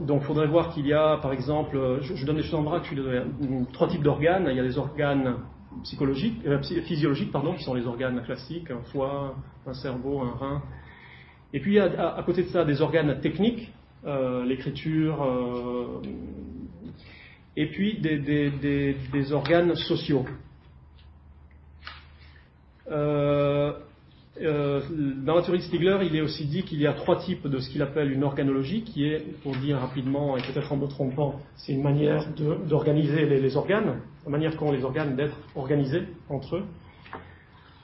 donc, 0.00 0.20
il 0.22 0.26
faudrait 0.26 0.46
voir 0.46 0.74
qu'il 0.74 0.86
y 0.86 0.92
a, 0.92 1.16
par 1.16 1.32
exemple, 1.32 2.00
je, 2.02 2.26
donne 2.26 2.36
des 2.36 2.42
choses 2.42 2.60
en 2.60 2.62
bras, 2.62 2.82
je 2.82 2.94
désolé, 2.94 3.22
trois 3.72 3.88
types 3.88 4.02
d'organes. 4.02 4.48
Il 4.50 4.56
y 4.56 4.60
a 4.60 4.62
les 4.62 4.76
organes 4.76 5.36
psychologiques, 5.84 6.42
physiologiques, 6.84 7.32
pardon, 7.32 7.54
qui 7.54 7.64
sont 7.64 7.72
les 7.72 7.86
organes 7.86 8.22
classiques, 8.24 8.70
un 8.70 8.82
foie, 8.92 9.36
un 9.66 9.72
cerveau, 9.72 10.20
un 10.20 10.32
rein. 10.32 10.62
Et 11.54 11.60
puis, 11.60 11.72
il 11.72 11.76
y 11.76 11.80
a 11.80 12.14
à, 12.14 12.22
côté 12.24 12.42
de 12.42 12.48
ça 12.48 12.66
des 12.66 12.82
organes 12.82 13.20
techniques, 13.20 13.72
l'écriture, 14.04 15.22
euh, 15.22 16.02
et 17.56 17.66
puis 17.66 17.98
des, 18.00 18.18
des, 18.18 18.96
des, 19.12 19.32
organes 19.32 19.74
sociaux. 19.74 20.24
Euh, 22.90 23.72
euh, 24.40 24.80
dans 25.24 25.36
la 25.36 25.42
théorie 25.42 25.58
de 25.58 25.64
Stigler, 25.64 25.98
il 26.02 26.16
est 26.16 26.22
aussi 26.22 26.46
dit 26.46 26.62
qu'il 26.62 26.80
y 26.80 26.86
a 26.86 26.94
trois 26.94 27.18
types 27.18 27.46
de 27.46 27.58
ce 27.58 27.68
qu'il 27.68 27.82
appelle 27.82 28.10
une 28.10 28.24
organologie, 28.24 28.82
qui 28.82 29.04
est, 29.04 29.20
pour 29.42 29.54
dire 29.56 29.78
rapidement 29.78 30.36
et 30.36 30.40
peut-être 30.40 30.72
en 30.72 30.76
me 30.76 30.86
trompant, 30.86 31.40
c'est 31.56 31.72
une 31.72 31.82
manière 31.82 32.24
d'organiser 32.66 33.26
les, 33.26 33.56
organes, 33.56 34.00
la 34.24 34.30
manière 34.30 34.56
qu'ont 34.56 34.72
les 34.72 34.84
organes 34.84 35.16
d'être 35.16 35.36
organisés 35.54 36.04
entre 36.30 36.56
eux. 36.56 36.64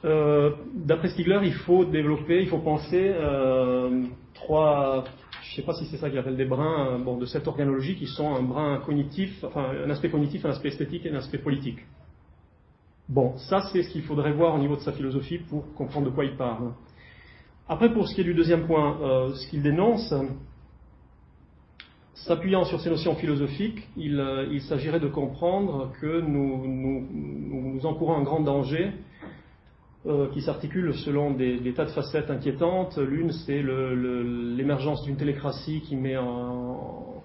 Euh, 0.05 0.53
d'après 0.75 1.09
Stigler, 1.09 1.41
il 1.43 1.53
faut 1.53 1.85
développer, 1.85 2.41
il 2.41 2.49
faut 2.49 2.59
penser 2.59 3.13
euh, 3.15 4.05
trois, 4.35 5.05
je 5.49 5.53
ne 5.53 5.57
sais 5.57 5.63
pas 5.67 5.73
si 5.73 5.87
c'est 5.87 5.97
ça 5.97 6.11
qu'il 6.11 6.19
appelle 6.19 6.37
des 6.37 6.45
brins 6.45 6.99
bon, 6.99 7.17
de 7.17 7.25
cette 7.25 7.49
organologie 7.49 7.97
qui 7.97 8.07
sont 8.07 8.35
un 8.35 8.43
brin 8.43 8.81
cognitif, 8.85 9.43
enfin 9.45 9.71
un 9.85 9.89
aspect 9.89 10.11
cognitif, 10.11 10.45
un 10.45 10.51
aspect 10.51 10.69
esthétique 10.69 11.07
et 11.07 11.11
un 11.11 11.17
aspect 11.17 11.39
politique. 11.39 11.79
Bon, 13.09 13.39
ça 13.39 13.63
c'est 13.73 13.83
ce 13.83 13.91
qu'il 13.91 14.03
faudrait 14.03 14.33
voir 14.33 14.55
au 14.55 14.59
niveau 14.59 14.77
de 14.77 14.83
sa 14.83 14.93
philosophie 14.93 15.39
pour 15.39 15.73
comprendre 15.75 16.07
de 16.07 16.11
quoi 16.11 16.27
il 16.27 16.37
parle. 16.37 16.73
Après, 17.67 17.93
pour 17.93 18.09
ce 18.09 18.15
qui 18.15 18.21
est 18.21 18.25
du 18.25 18.35
deuxième 18.35 18.67
point, 18.67 18.99
euh, 19.01 19.35
ce 19.35 19.49
qu'il 19.49 19.63
dénonce, 19.63 20.13
s'appuyant 22.15 22.65
sur 22.65 22.81
ces 22.81 22.91
notions 22.91 23.15
philosophiques, 23.15 23.89
il, 23.97 24.21
euh, 24.21 24.59
s'agirait 24.61 25.01
de 25.01 25.09
comprendre 25.09 25.93
que 26.01 26.21
nous, 26.21 26.67
nous, 26.67 27.87
encourons 27.87 28.17
un 28.17 28.23
grand 28.23 28.41
danger 28.41 28.93
euh, 30.07 30.29
qui 30.29 30.43
s'articule 30.43 30.95
selon 30.95 31.33
des, 31.33 31.73
tas 31.75 31.85
de 31.85 31.91
facettes 31.91 32.31
inquiétantes. 32.31 32.97
L'une, 32.99 33.33
c'est 33.33 33.61
l'émergence 33.61 35.03
d'une 35.03 35.17
télécratie 35.17 35.81
qui 35.81 35.97
met 35.97 36.17
en, 36.17 37.25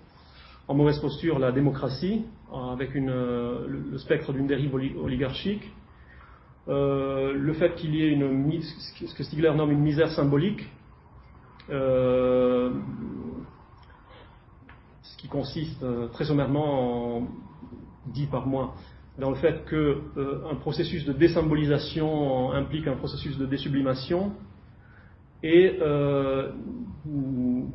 mauvaise 0.69 0.97
posture 0.99 1.37
la 1.37 1.51
démocratie, 1.51 2.25
avec 2.51 2.95
euh, 2.95 3.67
le 3.67 3.97
spectre 3.99 4.33
d'une 4.33 4.47
dérive 4.47 4.73
oligarchique. 4.73 5.71
Euh, 6.67 7.33
le 7.33 7.53
fait 7.53 7.75
qu'il 7.75 7.93
y 7.93 8.01
ait 8.03 8.09
une, 8.11 8.59
ce 8.61 9.13
que 9.13 9.23
Stigler 9.23 9.53
nomme 9.53 9.71
une 9.71 9.81
misère 9.81 10.09
symbolique, 10.09 10.67
ce 11.69 12.71
qui 15.19 15.27
consiste 15.27 15.85
très 16.13 16.25
sommairement, 16.25 17.17
en, 17.17 17.27
dit 18.07 18.25
par 18.25 18.47
moi, 18.47 18.73
dans 19.19 19.29
le 19.29 19.35
fait 19.35 19.63
qu'un 19.69 20.55
processus 20.55 21.05
de 21.05 21.13
désymbolisation 21.13 22.51
implique 22.51 22.87
un 22.87 22.95
processus 22.95 23.37
de 23.37 23.45
désublimation, 23.45 24.31
et 25.43 25.77
euh, 25.81 26.51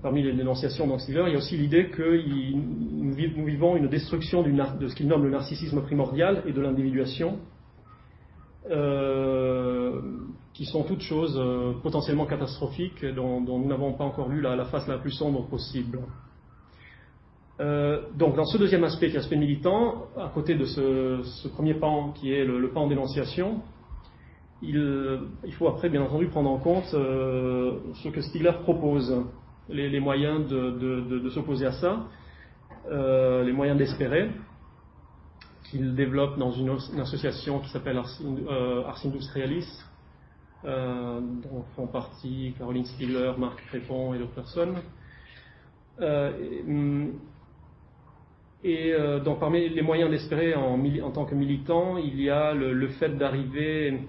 parmi 0.02 0.22
les 0.22 0.32
dénonciations 0.32 0.86
d'Anstiver, 0.86 1.24
il 1.26 1.32
y 1.32 1.34
a 1.34 1.38
aussi 1.38 1.56
l'idée 1.56 1.90
que 1.90 2.18
nous 2.54 3.44
vivons 3.44 3.76
une 3.76 3.88
destruction 3.88 4.42
de 4.42 4.88
ce 4.88 4.94
qu'il 4.94 5.06
nomme 5.06 5.24
le 5.24 5.30
narcissisme 5.30 5.82
primordial 5.82 6.42
et 6.46 6.52
de 6.52 6.60
l'individuation, 6.62 7.38
euh, 8.70 10.00
qui 10.54 10.64
sont 10.64 10.82
toutes 10.82 11.02
choses 11.02 11.38
euh, 11.38 11.74
potentiellement 11.82 12.26
catastrophiques 12.26 13.04
dont, 13.04 13.40
nous 13.40 13.68
n'avons 13.68 13.92
pas 13.92 14.04
encore 14.04 14.30
lu 14.30 14.40
la, 14.40 14.64
face 14.64 14.88
la 14.88 14.98
plus 14.98 15.12
sombre 15.12 15.46
possible. 15.46 16.00
Donc 17.58 18.36
dans 18.36 18.44
ce 18.44 18.56
deuxième 18.58 18.84
aspect, 18.84 19.08
qui 19.08 19.14
est 19.14 19.18
l'aspect 19.18 19.36
militant, 19.36 20.06
à 20.16 20.28
côté 20.28 20.54
de 20.54 20.64
ce, 20.64 21.48
premier 21.48 21.74
pan 21.74 22.12
qui 22.12 22.32
est 22.32 22.44
le 22.44 22.70
pan 22.70 22.86
dénonciation, 22.86 23.62
il, 24.62 25.52
faut 25.56 25.68
après, 25.68 25.88
bien 25.88 26.02
entendu, 26.02 26.26
prendre 26.26 26.50
en 26.50 26.58
compte 26.58 26.92
euh, 26.94 27.78
ce 28.02 28.08
que 28.08 28.20
Stigler 28.20 28.52
propose, 28.62 29.24
les, 29.68 30.00
moyens 30.00 30.48
de, 30.48 31.28
s'opposer 31.30 31.66
à 31.66 31.72
ça, 31.72 32.06
euh, 32.90 33.44
les 33.44 33.52
moyens 33.52 33.78
d'espérer, 33.78 34.30
qu'il 35.70 35.94
développe 35.94 36.38
dans 36.38 36.50
une, 36.50 36.70
association 37.00 37.60
qui 37.60 37.68
s'appelle 37.68 37.98
Ars, 37.98 38.10
euh, 38.24 38.82
Industrialis, 39.04 39.68
dont 40.64 41.64
font 41.76 41.86
partie 41.86 42.54
Caroline 42.58 42.84
Stigler, 42.84 43.32
Marc 43.38 43.64
Crépon 43.68 44.14
et 44.14 44.18
d'autres 44.18 44.34
personnes. 44.34 44.74
Et, 48.64 48.92
donc 49.24 49.38
parmi 49.40 49.68
les 49.68 49.82
moyens 49.82 50.10
d'espérer 50.10 50.54
en, 50.54 51.10
tant 51.10 51.24
que 51.24 51.34
militant, 51.34 51.96
il 51.96 52.20
y 52.20 52.28
a 52.28 52.52
le 52.54 52.88
fait 52.88 53.16
d'arriver 53.16 54.00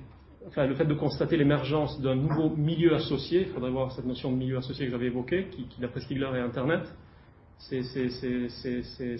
enfin, 0.48 0.66
le 0.66 0.76
fait 0.76 0.86
de 0.86 0.94
constater 0.94 1.38
l'émergence 1.38 2.00
d'un 2.02 2.16
nouveau 2.16 2.50
milieu 2.56 2.96
associé, 2.96 3.42
il 3.42 3.48
faudrait 3.48 3.72
voir 3.72 3.92
cette 3.92 4.06
notion 4.06 4.32
de 4.32 4.38
milieu 4.38 4.58
associé 4.58 4.86
que 4.86 4.92
j'avais 4.92 5.08
évoqué, 5.08 5.48
qui, 5.52 5.68
d'après 5.80 6.02
Stigler 6.02 6.30
est 6.36 6.40
Internet. 6.40 6.82
C'est 7.58 7.82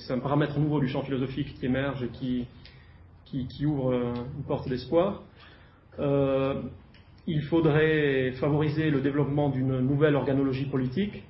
un 0.10 0.20
paramètre 0.20 0.58
nouveau 0.60 0.80
du 0.80 0.88
champ 0.88 1.02
philosophique 1.02 1.56
qui 1.56 1.66
émerge 1.66 2.04
et 2.04 2.08
qui, 2.08 2.48
qui, 3.26 3.66
ouvre 3.66 3.94
euh, 3.94 4.14
une 4.38 4.44
porte 4.44 4.68
d'espoir. 4.70 5.24
Euh, 6.00 6.62
il 7.28 7.42
faudrait 7.44 8.32
favoriser 8.40 8.90
le 8.90 9.02
développement 9.02 9.50
d'une 9.50 9.80
nouvelle 9.80 10.16
organologie 10.16 10.66
politique. 10.66 11.24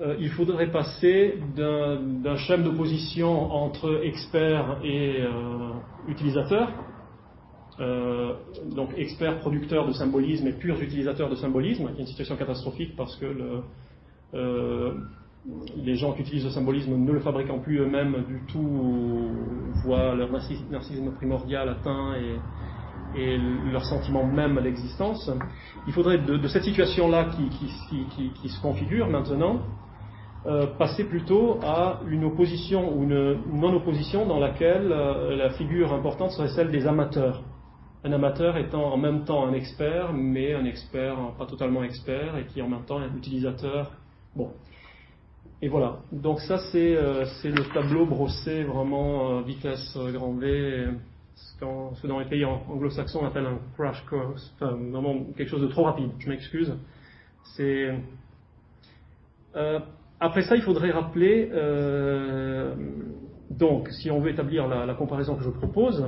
Euh, 0.00 0.16
il 0.18 0.30
faudrait 0.30 0.70
passer 0.70 1.38
d'un 1.56 2.36
schéma 2.36 2.62
d'opposition 2.62 3.52
entre 3.52 4.00
experts 4.04 4.78
et 4.82 5.22
utilisateurs 6.08 6.72
euh, 7.80 8.34
donc 8.74 8.90
experts 8.98 9.38
producteurs 9.38 9.86
de 9.86 9.92
symbolisme 9.92 10.46
et 10.46 10.52
purs 10.52 10.80
utilisateurs 10.82 11.30
de 11.30 11.34
symbolisme, 11.34 11.86
qui 11.92 11.98
est 11.98 12.00
une 12.00 12.06
situation 12.06 12.36
catastrophique 12.36 12.94
parce 12.94 13.16
que 13.16 13.62
euh, 14.34 14.92
les 15.76 15.94
gens 15.94 16.12
qui 16.12 16.20
utilisent 16.20 16.44
le 16.44 16.50
symbolisme, 16.50 16.94
ne 16.94 17.12
le 17.12 17.20
fabriquant 17.20 17.58
plus 17.58 17.78
eux-mêmes 17.78 18.24
du 18.28 18.42
tout, 18.52 19.30
voient 19.82 20.14
leur 20.14 20.30
narcissisme 20.30 21.10
primordial 21.16 21.70
atteint 21.70 22.14
et, 22.16 23.38
leur 23.72 23.84
sentiment 23.86 24.24
même 24.24 24.58
à 24.58 24.60
l'existence. 24.60 25.28
Il 25.88 25.92
faudrait 25.92 26.18
de, 26.18 26.46
cette 26.46 26.62
situation-là 26.62 27.30
qui, 27.30 28.48
se 28.48 28.60
configure 28.60 29.08
maintenant, 29.08 29.62
euh, 30.46 30.66
passer 30.78 31.04
plutôt 31.04 31.58
à 31.62 32.00
une 32.08 32.24
opposition 32.24 32.96
ou 32.96 33.04
une 33.04 33.38
non-opposition 33.52 34.26
dans 34.26 34.38
laquelle 34.38 34.88
la 34.88 35.50
figure 35.50 35.92
importante 35.92 36.30
serait 36.32 36.48
celle 36.48 36.70
des 36.70 36.86
amateurs 36.86 37.42
un 38.02 38.12
amateur 38.12 38.56
étant 38.56 38.92
en 38.92 38.96
même 38.96 39.24
temps 39.24 39.46
un 39.46 39.52
expert, 39.52 40.12
mais 40.12 40.54
un 40.54 40.64
expert 40.64 41.16
pas 41.38 41.46
totalement 41.46 41.82
expert, 41.84 42.36
et 42.38 42.46
qui 42.46 42.62
en 42.62 42.68
même 42.68 42.84
temps 42.84 43.00
est 43.00 43.06
un 43.06 43.16
utilisateur. 43.16 43.92
Bon. 44.34 44.52
Et 45.62 45.68
voilà. 45.68 45.98
Donc 46.10 46.40
ça, 46.40 46.58
c'est 46.72 46.96
euh, 46.96 47.26
le 47.44 47.74
tableau 47.74 48.06
brossé 48.06 48.64
vraiment 48.64 49.38
euh, 49.38 49.42
vitesse 49.42 49.94
euh, 49.96 50.12
grand 50.12 50.32
V, 50.32 50.88
ce, 51.34 52.02
que 52.02 52.06
dans 52.06 52.18
les 52.18 52.26
pays 52.26 52.44
anglo-saxons 52.44 53.20
on 53.22 53.26
appelle 53.26 53.46
un 53.46 53.58
crash 53.76 54.02
course, 54.06 54.54
enfin 54.54 54.76
vraiment 54.90 55.24
quelque 55.36 55.48
chose 55.48 55.62
de 55.62 55.68
trop 55.68 55.84
rapide. 55.84 56.10
Je 56.18 56.28
m'excuse. 56.28 56.74
C'est 57.56 57.94
après 60.20 60.42
ça, 60.42 60.56
il 60.56 60.62
faudrait 60.62 60.90
rappeler. 60.90 61.50
donc, 63.50 63.88
si 63.88 64.10
on 64.10 64.20
veut 64.20 64.30
établir 64.30 64.68
la, 64.68 64.94
comparaison 64.94 65.34
que 65.34 65.42
je 65.42 65.50
propose, 65.50 66.04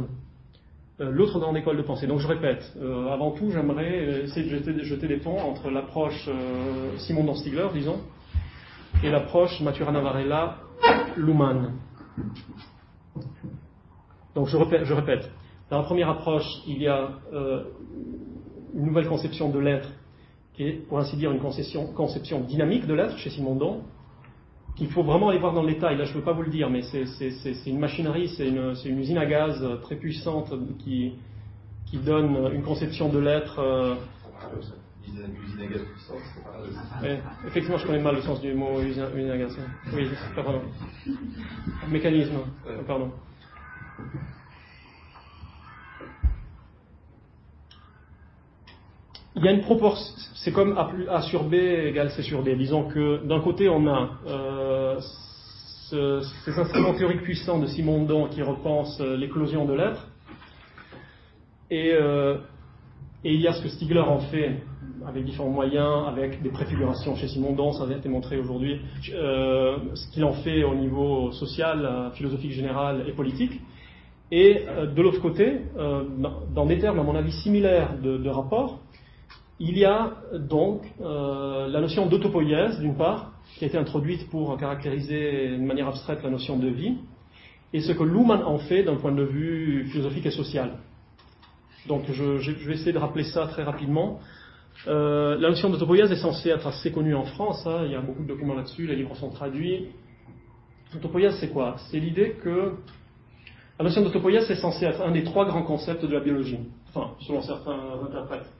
euh, 1.03 1.11
l'autre 1.11 1.39
grande 1.41 1.57
école 1.57 1.79
de 1.79 1.83
pensée. 1.83 2.07
Donc 2.07 2.21
je 2.21 2.29
répète, 2.29 2.73
euh, 2.81 3.09
avant 3.09 3.31
tout, 3.31 3.51
j'aimerais 3.51 4.07
euh, 4.07 4.25
essayer 4.25 4.49
de 4.49 4.83
jeter, 4.85 5.09
des 5.09 5.17
ponts 5.17 5.39
entre 5.39 5.71
l'approche 5.71 6.29
Simon 6.99 7.25
Dan 7.25 7.35
Stigler, 7.35 7.69
disons, 7.73 7.99
et 9.03 9.11
l'approche 9.11 9.61
Maturana 9.61 10.01
Varela, 10.01 10.59
Luhmann. 11.17 11.73
Donc 14.35 14.49
je 14.49 14.57
répète, 14.57 14.85
je 14.85 14.95
répète, 14.95 15.31
dans 15.71 15.79
la 15.79 15.85
première 15.85 16.11
approche, 16.11 16.47
il 16.67 16.81
y 16.81 16.89
a 16.89 17.09
une 18.75 18.87
nouvelle 18.87 19.09
conception 19.09 19.49
de 19.51 19.59
l'être, 19.59 19.89
qui 20.55 20.65
est, 20.65 20.73
pour 20.73 20.99
ainsi 20.99 21.17
dire, 21.17 21.33
une 21.33 21.41
conception, 21.41 21.87
conception 21.95 22.41
dynamique 22.41 22.87
de 22.87 22.95
l'être 22.95 23.17
chez 23.17 23.31
Simondon, 23.31 23.83
qu'il 24.77 24.89
faut 24.89 25.03
vraiment 25.03 25.29
aller 25.29 25.39
voir 25.39 25.53
dans 25.53 25.63
le 25.63 25.73
détail. 25.73 25.97
Là, 25.97 26.05
je 26.05 26.11
ne 26.11 26.19
peux 26.19 26.25
pas 26.25 26.33
vous 26.33 26.43
le 26.43 26.51
dire, 26.51 26.71
mais 26.71 26.83
c'est 26.83 27.67
une 27.67 27.79
machinerie, 27.79 28.29
c'est 28.37 28.49
une, 28.49 28.75
une, 28.85 28.99
usine 28.99 29.19
à 29.19 29.27
gaz 29.27 29.65
très 29.83 29.97
puissante 29.97 30.53
qui, 30.79 31.15
qui 31.87 31.99
donne 31.99 32.51
une 32.55 32.63
conception 32.63 33.09
de 33.09 33.19
l'être. 33.19 33.59
Euh... 33.59 33.95
Effectivement, 37.47 37.77
je 37.79 37.87
connais 37.87 38.03
mal 38.03 38.17
le 38.17 38.23
sens 38.23 38.41
du 38.41 38.55
mot 38.55 38.81
usine, 38.81 39.31
à 39.31 39.39
gaz. 39.39 39.57
Oui, 39.93 40.09
c'est 40.11 40.35
pas 40.35 40.43
vraiment. 40.43 40.63
Mécanisme, 41.91 42.39
pardon. 42.87 43.11
Il 49.37 49.45
y 49.45 49.49
a 49.49 49.53
une 49.53 49.63
proportion, 49.63 50.13
c'est 50.35 50.53
comme 50.53 50.77
A, 50.77 51.23
sur 51.23 51.45
B 51.45 51.55
égale 51.55 52.11
C 52.11 52.23
sur 52.23 52.43
D. 52.43 52.55
Disons 52.55 52.85
que 52.85 53.25
d'un 53.27 53.41
côté, 53.41 53.69
on 53.69 53.87
a 53.87 54.11
euh, 54.27 55.01
ces 55.91 56.59
instruments 56.59 56.95
théoriques 56.95 57.23
puissants 57.23 57.59
de 57.59 57.67
Simondon 57.67 58.29
qui 58.29 58.43
repensent 58.43 59.01
euh, 59.01 59.17
l'éclosion 59.17 59.65
de 59.65 59.75
l'être, 59.75 60.07
euh, 61.73 62.39
et, 63.25 63.33
il 63.33 63.41
y 63.41 63.49
a 63.49 63.55
ce 63.55 63.63
que 63.63 63.69
Stigler 63.69 64.01
en 64.01 64.19
fait 64.19 64.57
avec 65.07 65.25
différents 65.25 65.49
moyens, 65.49 66.07
avec 66.07 66.43
des 66.43 66.51
préfigurations 66.51 67.17
chez 67.17 67.29
Simondon, 67.29 67.73
ça 67.73 67.85
a 67.85 67.97
été 67.97 68.09
montré 68.09 68.39
aujourd'hui, 68.39 68.81
ce 69.03 70.13
qu'il 70.13 70.25
en 70.25 70.33
fait 70.33 70.63
au 70.63 70.75
niveau 70.75 71.33
social, 71.33 72.13
philosophique 72.15 72.53
général 72.53 73.05
et 73.09 73.13
politique. 73.13 73.61
Et 74.31 74.63
de 74.95 75.03
l'autre 75.03 75.21
côté, 75.21 75.63
dans 76.55 76.67
des 76.67 76.79
termes, 76.79 77.01
à 77.01 77.03
mon 77.03 77.17
avis, 77.17 77.33
similaires 77.33 77.97
de 78.01 78.29
rapport, 78.29 78.79
Il 79.65 79.79
y 79.79 79.85
a 79.85 80.15
donc 80.35 80.83
euh, 81.01 81.69
la 81.69 81.81
notion 81.81 82.07
d'autopoïèse, 82.07 82.81
d'une 82.81 82.97
part, 82.97 83.31
qui 83.57 83.65
a 83.65 83.69
été 83.69 83.79
introduite 83.79 84.29
pour 84.29 84.57
caractériser 84.57 85.51
de 85.51 85.63
manière 85.63 85.87
abstraite 85.87 86.19
la 86.25 86.31
notion 86.31 86.59
de 86.59 86.67
vie, 86.67 86.97
et 87.73 87.81
ce 87.81 87.93
que 87.93 88.03
Luhmann 88.03 88.43
en 88.43 88.59
fait 88.59 88.83
d'un 88.83 88.97
point 88.97 89.13
de 89.13 89.23
vue 89.23 89.85
philosophique 89.85 90.27
et 90.27 90.33
social. 90.33 90.79
Donc 91.87 92.11
je, 92.11 92.51
vais 92.67 92.75
essayer 92.75 92.93
de 92.93 92.99
rappeler 92.99 93.23
ça 93.23 93.47
très 93.47 93.63
rapidement. 93.63 94.19
Euh, 94.89 95.39
la 95.39 95.51
notion 95.51 95.71
d'autopoïèse 95.71 96.11
est 96.11 96.17
censée 96.17 96.49
être 96.49 96.67
assez 96.67 96.91
connue 96.91 97.15
en 97.15 97.25
France, 97.25 97.65
hein. 97.65 97.83
il 97.85 97.93
y 97.93 97.95
a 97.95 98.01
beaucoup 98.01 98.25
de 98.25 98.29
documents 98.29 98.55
là-dessus, 98.55 98.89
les 98.89 98.97
livres 98.97 99.15
sont 99.15 99.31
traduits. 99.31 99.91
L'autopoïèse, 100.93 101.37
c'est 101.39 101.51
quoi? 101.51 101.77
C'est 101.89 102.01
l'idée 102.01 102.37
que 102.43 102.73
la 103.79 103.85
notion 103.85 104.03
d'autopoïèse 104.03 104.51
est 104.51 104.57
censée 104.57 104.87
être 104.87 105.03
un 105.03 105.13
des 105.13 105.23
trois 105.23 105.45
grands 105.45 105.63
concepts 105.63 106.05
de 106.05 106.13
la 106.13 106.21
biologie, 106.21 106.59
enfin, 106.89 107.13
selon 107.21 107.43
certains 107.43 107.79
interprètes. 108.09 108.51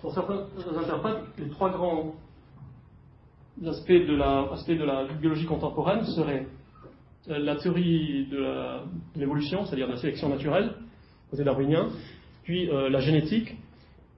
Pour 0.00 0.14
certains 0.14 0.46
interprètes, 0.82 1.18
les 1.38 1.48
trois 1.50 1.70
grands 1.70 2.14
aspects 3.66 3.92
de 3.92 4.16
la, 4.16 5.04
biologie 5.20 5.44
contemporaine 5.44 6.04
seraient 6.04 6.46
euh, 7.28 7.38
la 7.38 7.56
théorie 7.56 8.26
de 8.30 8.46
l'évolution, 9.16 9.66
c'est-à-dire 9.66 9.88
de 9.88 9.92
la 9.92 9.98
sélection 9.98 10.30
naturelle, 10.30 10.72
côté 11.30 11.44
darwinien, 11.44 11.88
puis 12.44 12.70
euh, 12.70 12.88
la 12.88 13.00
génétique, 13.00 13.56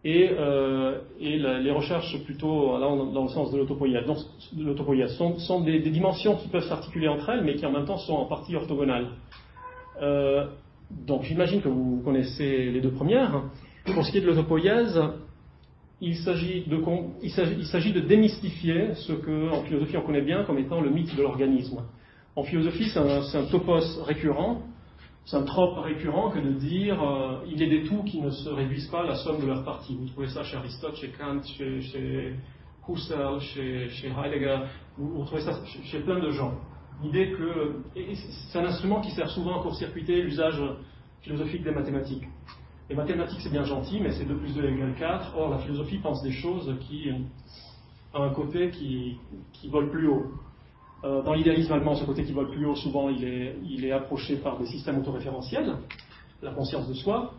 et, 0.04 0.30
euh, 0.32 1.00
les 1.20 1.70
recherches 1.70 2.16
plutôt 2.24 2.78
dans, 2.78 3.22
le 3.22 3.28
sens 3.28 3.50
de 3.52 3.58
l'autopoïèse. 3.58 5.16
Sont, 5.16 5.38
sont 5.38 5.60
des, 5.62 5.80
dimensions 5.80 6.36
qui 6.36 6.48
peuvent 6.48 6.66
s'articuler 6.68 7.08
entre 7.08 7.28
elles, 7.30 7.44
mais 7.44 7.54
qui 7.54 7.66
en 7.66 7.72
même 7.72 7.86
temps 7.86 7.98
sont 7.98 8.14
en 8.14 8.26
partie 8.26 8.54
orthogonales. 8.54 9.08
Donc 11.06 11.22
j'imagine 11.22 11.62
que 11.62 11.68
vous 11.68 12.02
connaissez 12.04 12.70
les 12.70 12.80
deux 12.80 12.90
premières. 12.90 13.42
Pour 13.94 14.04
ce 14.04 14.12
qui 14.12 14.18
est 14.18 14.20
de 14.20 14.26
l'autopoïèse, 14.26 15.00
il 16.02 16.16
s'agit 16.16 16.64
de, 16.66 18.00
démystifier 18.00 18.94
ce 18.94 19.12
que, 19.12 19.50
en 19.52 19.62
philosophie, 19.62 19.96
on 19.96 20.02
connaît 20.02 20.22
bien 20.22 20.44
comme 20.44 20.58
étant 20.58 20.80
le 20.80 20.90
mythe 20.90 21.14
de 21.16 21.22
l'organisme. 21.22 21.80
En 22.34 22.42
philosophie, 22.42 22.90
c'est 22.92 22.98
un, 22.98 23.44
topos 23.50 24.02
récurrent 24.04 24.62
c'est 25.24 25.36
un 25.36 25.44
trope 25.44 25.78
récurrent 25.78 26.30
que 26.30 26.40
de 26.40 26.50
dire 26.50 27.00
euh, 27.00 27.44
il 27.46 27.62
est 27.62 27.68
des 27.68 27.84
tout 27.84 28.02
qui 28.02 28.20
ne 28.20 28.30
se 28.30 28.48
réduisent 28.48 28.88
pas 28.88 29.02
à 29.02 29.06
la 29.06 29.14
somme 29.14 29.40
de 29.40 29.46
leurs 29.46 29.64
parties. 29.64 29.96
Vous 29.96 30.08
trouvez 30.08 30.26
ça 30.26 30.42
chez 30.42 30.56
Aristote, 30.56 30.96
chez 30.96 31.10
Kant, 31.10 31.40
chez, 31.44 31.80
chez 31.80 32.34
Husserl, 32.88 33.40
chez, 33.40 33.88
chez, 33.90 34.08
Heidegger, 34.08 34.58
vous, 34.98 35.24
trouvez 35.24 35.42
ça 35.42 35.52
chez, 35.84 36.00
plein 36.00 36.18
de 36.18 36.30
gens. 36.30 36.54
L'idée 37.04 37.30
que 37.30 37.76
c'est 38.50 38.58
un 38.58 38.64
instrument 38.64 39.00
qui 39.00 39.12
sert 39.12 39.30
souvent 39.30 39.60
à 39.60 39.62
court-circuiter 39.62 40.22
l'usage 40.22 40.60
philosophique 41.20 41.62
des 41.62 41.70
mathématiques. 41.70 42.24
Les 42.92 42.96
mathématiques, 42.96 43.40
c'est 43.40 43.50
bien 43.50 43.64
gentil, 43.64 44.00
mais 44.02 44.10
c'est 44.10 44.26
2 44.26 44.36
plus 44.36 44.54
2 44.54 44.68
égale 44.68 44.94
4. 44.98 45.34
Or, 45.38 45.48
la 45.48 45.56
philosophie 45.56 45.96
pense 45.96 46.22
des 46.22 46.30
choses 46.30 46.76
qui 46.80 47.08
ont 48.12 48.22
un 48.22 48.34
côté 48.34 48.68
qui, 48.68 49.16
qui 49.54 49.70
vole 49.70 49.88
plus 49.90 50.08
haut. 50.08 50.26
Euh, 51.02 51.22
dans 51.22 51.32
l'idéalisme 51.32 51.72
allemand, 51.72 51.94
ce 51.94 52.04
côté 52.04 52.22
qui 52.22 52.32
vole 52.32 52.50
plus 52.50 52.66
haut, 52.66 52.74
souvent, 52.74 53.08
il 53.08 53.24
est, 53.24 53.56
il 53.62 53.86
est 53.86 53.92
approché 53.92 54.36
par 54.36 54.58
des 54.58 54.66
systèmes 54.66 54.98
autoréférentiels, 54.98 55.74
la 56.42 56.50
conscience 56.50 56.86
de 56.86 56.92
soi, 56.92 57.32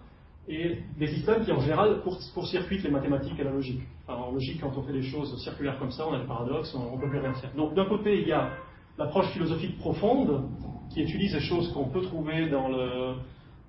et 0.48 0.80
des 0.98 1.08
systèmes 1.10 1.46
qui, 1.46 1.52
en 1.52 1.60
général, 1.60 2.02
court-circuitent 2.02 2.84
les 2.84 2.90
mathématiques 2.90 3.40
et 3.40 3.44
la 3.44 3.52
logique. 3.52 3.84
Alors, 4.08 4.30
en 4.30 4.32
logique, 4.32 4.60
quand 4.60 4.76
on 4.76 4.82
fait 4.82 4.94
des 4.94 5.04
choses 5.04 5.40
circulaires 5.44 5.78
comme 5.78 5.92
ça, 5.92 6.08
on 6.08 6.14
a 6.14 6.20
des 6.20 6.26
paradoxes, 6.26 6.74
on 6.74 6.96
ne 6.96 7.00
peut 7.00 7.10
plus 7.12 7.20
rien 7.20 7.34
faire. 7.36 7.54
Donc, 7.56 7.76
d'un 7.76 7.86
côté, 7.86 8.20
il 8.24 8.28
y 8.28 8.32
a 8.32 8.50
l'approche 8.98 9.28
philosophique 9.28 9.78
profonde, 9.78 10.50
qui 10.92 11.04
utilise 11.04 11.36
les 11.36 11.42
choses 11.42 11.72
qu'on 11.74 11.90
peut 11.90 12.02
trouver 12.02 12.50
dans, 12.50 12.70
le, 12.70 13.18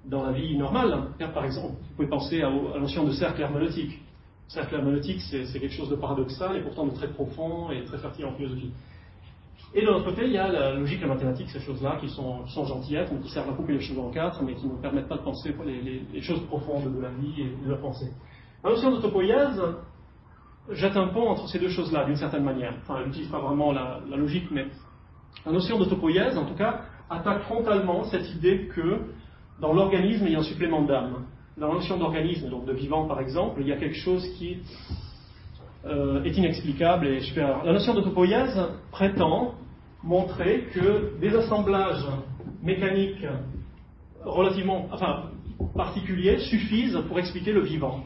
dans 0.06 0.24
la 0.24 0.32
vie 0.32 0.56
normale. 0.56 1.08
Par 1.32 1.44
exemple, 1.44 1.74
vous 1.80 1.94
pouvez 1.96 2.08
penser 2.08 2.42
à, 2.42 2.50
la 2.50 2.80
notion 2.80 3.04
de 3.04 3.12
cercle 3.12 3.40
herméneutique. 3.40 4.00
Cercle 4.48 4.74
herméneutique, 4.74 5.20
c'est 5.22 5.58
quelque 5.58 5.72
chose 5.72 5.88
de 5.88 5.96
paradoxal 5.96 6.56
et 6.56 6.60
pourtant 6.60 6.86
de 6.86 6.92
très 6.92 7.08
profond 7.08 7.70
et 7.70 7.84
très 7.84 7.98
fertile 7.98 8.26
en 8.26 8.32
philosophie. 8.32 8.72
Et 9.76 9.80
de 9.80 9.86
l'autre 9.86 10.04
côté, 10.04 10.26
il 10.26 10.32
y 10.32 10.38
a 10.38 10.46
la 10.46 10.74
logique, 10.74 11.00
la 11.00 11.08
mathématique, 11.08 11.50
ces 11.50 11.58
choses-là 11.58 11.96
qui 12.00 12.08
sont, 12.08 12.44
qui 12.46 12.52
sont 12.52 12.80
qui 12.80 13.28
servent 13.30 13.50
à 13.50 13.54
couper 13.54 13.72
les 13.72 13.80
choses 13.80 13.98
en 13.98 14.10
quatre, 14.10 14.40
mais 14.42 14.54
qui 14.54 14.68
ne 14.68 14.76
permettent 14.76 15.08
pas 15.08 15.16
de 15.16 15.22
penser 15.22 15.52
les, 16.12 16.20
choses 16.22 16.46
profondes 16.46 16.94
de 16.94 17.00
la 17.00 17.08
vie 17.08 17.42
et 17.42 17.66
de 17.66 17.70
la 17.70 17.78
pensée. 17.78 18.08
La 18.62 18.70
notion 18.70 18.92
d'autopoïèse 18.92 19.60
jette 20.70 20.96
un 20.96 21.08
pont 21.08 21.28
entre 21.28 21.48
ces 21.48 21.58
deux 21.58 21.70
choses-là, 21.70 22.04
d'une 22.04 22.16
certaine 22.16 22.44
manière. 22.44 22.74
Enfin, 22.82 22.98
elle 23.00 23.06
n'utilise 23.06 23.28
pas 23.28 23.40
vraiment 23.40 23.72
la, 23.72 24.00
logique, 24.16 24.48
mais 24.52 24.66
la 25.44 25.50
notion 25.50 25.76
d'autopoïèse, 25.76 26.38
en 26.38 26.44
tout 26.44 26.54
cas, 26.54 26.82
attaque 27.10 27.42
frontalement 27.42 28.04
cette 28.04 28.32
idée 28.32 28.68
que 28.68 29.00
dans 29.60 29.72
l'organisme, 29.72 30.24
il 30.26 30.32
y 30.32 30.36
a 30.36 30.40
un 30.40 30.42
supplément 30.42 30.82
d'âme. 30.82 31.24
Dans 31.56 31.68
la 31.68 31.74
notion 31.74 31.96
d'organisme, 31.96 32.48
donc 32.50 32.66
de 32.66 32.72
vivant 32.72 33.06
par 33.06 33.20
exemple, 33.20 33.60
il 33.60 33.68
y 33.68 33.72
a 33.72 33.76
quelque 33.76 33.96
chose 33.96 34.26
qui 34.38 34.58
euh, 35.86 36.24
est 36.24 36.36
inexplicable 36.36 37.06
et. 37.06 37.20
La 37.36 37.72
notion 37.72 37.94
d'autopoïèse 37.94 38.58
prétend 38.90 39.54
montrer 40.02 40.64
que 40.74 41.18
des 41.20 41.34
assemblages 41.34 42.04
mécaniques 42.62 43.24
relativement 44.24 44.86
enfin, 44.92 45.30
particuliers 45.74 46.38
suffisent 46.38 46.98
pour 47.08 47.18
expliquer 47.18 47.52
le 47.52 47.60
vivant. 47.60 48.00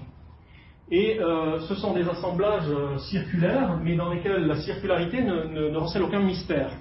Et 0.90 1.20
euh, 1.20 1.60
ce 1.60 1.74
sont 1.74 1.92
des 1.92 2.08
assemblages 2.08 2.70
circulaires, 3.10 3.78
mais 3.82 3.94
dans 3.94 4.10
lesquels 4.10 4.46
la 4.46 4.56
circularité 4.56 5.22
ne, 5.22 5.70
ne, 5.70 5.76
recèle 5.76 6.02
aucun 6.02 6.20
mystère. 6.20 6.72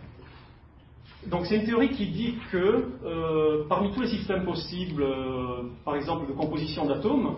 Donc 1.25 1.45
c'est 1.45 1.55
une 1.57 1.65
théorie 1.65 1.89
qui 1.89 2.07
dit 2.07 2.35
que 2.51 2.85
euh, 3.03 3.63
parmi 3.67 3.91
tous 3.91 4.01
les 4.01 4.07
systèmes 4.07 4.45
possibles, 4.45 5.01
euh, 5.03 5.63
par 5.83 5.95
exemple 5.95 6.27
de 6.27 6.33
composition 6.33 6.85
d'atomes, 6.85 7.37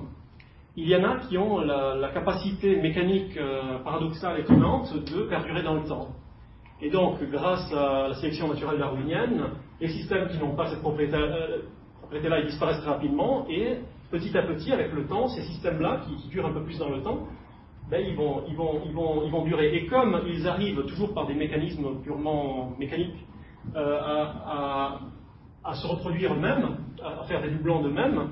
il 0.75 0.87
y 0.87 0.95
en 0.95 1.03
a 1.03 1.17
qui 1.17 1.37
ont 1.37 1.59
la, 1.59 2.09
capacité 2.13 2.75
mécanique 2.81 3.37
paradoxale 3.83 4.37
et 4.37 4.41
étonnante 4.41 4.93
de 4.93 5.23
perdurer 5.23 5.63
dans 5.63 5.73
le 5.75 5.83
temps. 5.83 6.09
Et 6.81 6.89
donc, 6.89 7.21
grâce 7.29 7.71
à 7.73 8.09
la 8.09 8.13
sélection 8.15 8.47
naturelle 8.47 8.79
darwinienne, 8.79 9.43
les 9.81 9.89
systèmes 9.89 10.29
qui 10.29 10.37
n'ont 10.37 10.55
pas 10.55 10.69
cette 10.69 10.79
propriété-là, 10.79 12.39
ils 12.39 12.45
disparaissent 12.45 12.79
très 12.79 12.91
rapidement, 12.91 13.45
et 13.49 13.79
petit 14.11 14.37
à 14.37 14.43
petit, 14.43 14.71
avec 14.71 14.93
le 14.93 15.05
temps, 15.05 15.27
ces 15.27 15.41
systèmes-là, 15.41 16.01
qui, 16.07 16.29
durent 16.29 16.45
un 16.45 16.53
peu 16.53 16.63
plus 16.63 16.77
dans 16.77 16.89
le 16.89 17.01
temps, 17.01 17.27
ben, 17.89 18.01
ils 18.07 18.15
vont 18.15 19.43
durer. 19.43 19.75
Et 19.75 19.87
comme 19.87 20.21
ils 20.27 20.47
arrivent 20.47 20.85
toujours 20.85 21.13
par 21.13 21.27
des 21.27 21.33
mécanismes 21.33 22.01
purement 22.03 22.73
mécaniques 22.79 23.25
euh, 23.75 23.99
à, 25.63 25.73
se 25.73 25.85
reproduire 25.85 26.33
eux-mêmes, 26.33 26.77
à, 27.03 27.23
faire 27.25 27.41
des 27.41 27.51
doublons 27.51 27.81
d'eux-mêmes, 27.81 28.29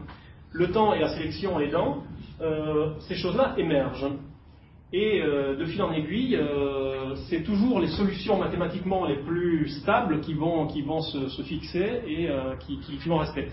le 0.52 0.72
temps 0.72 0.94
et 0.94 1.00
la 1.00 1.10
sélection 1.10 1.60
aidant, 1.60 2.04
euh, 2.42 2.94
ces 3.02 3.16
choses-là 3.16 3.54
émergent. 3.58 4.08
Et 4.94 5.22
euh, 5.22 5.56
de 5.58 5.66
fil 5.66 5.82
en 5.84 5.92
aiguille, 5.92 6.40
c'est 7.30 7.44
toujours 7.44 7.80
les 7.80 7.88
solutions 7.88 8.38
mathématiquement 8.38 9.06
les 9.06 9.18
plus 9.18 9.68
stables 9.82 10.22
qui 10.22 10.34
vont, 10.34 10.68
qui 10.68 10.82
vont 10.82 11.02
se, 11.02 11.44
fixer 11.44 12.02
et 12.08 12.30
qui, 12.62 12.80
qui, 12.80 12.98
vont 13.08 13.18
rester. 13.18 13.50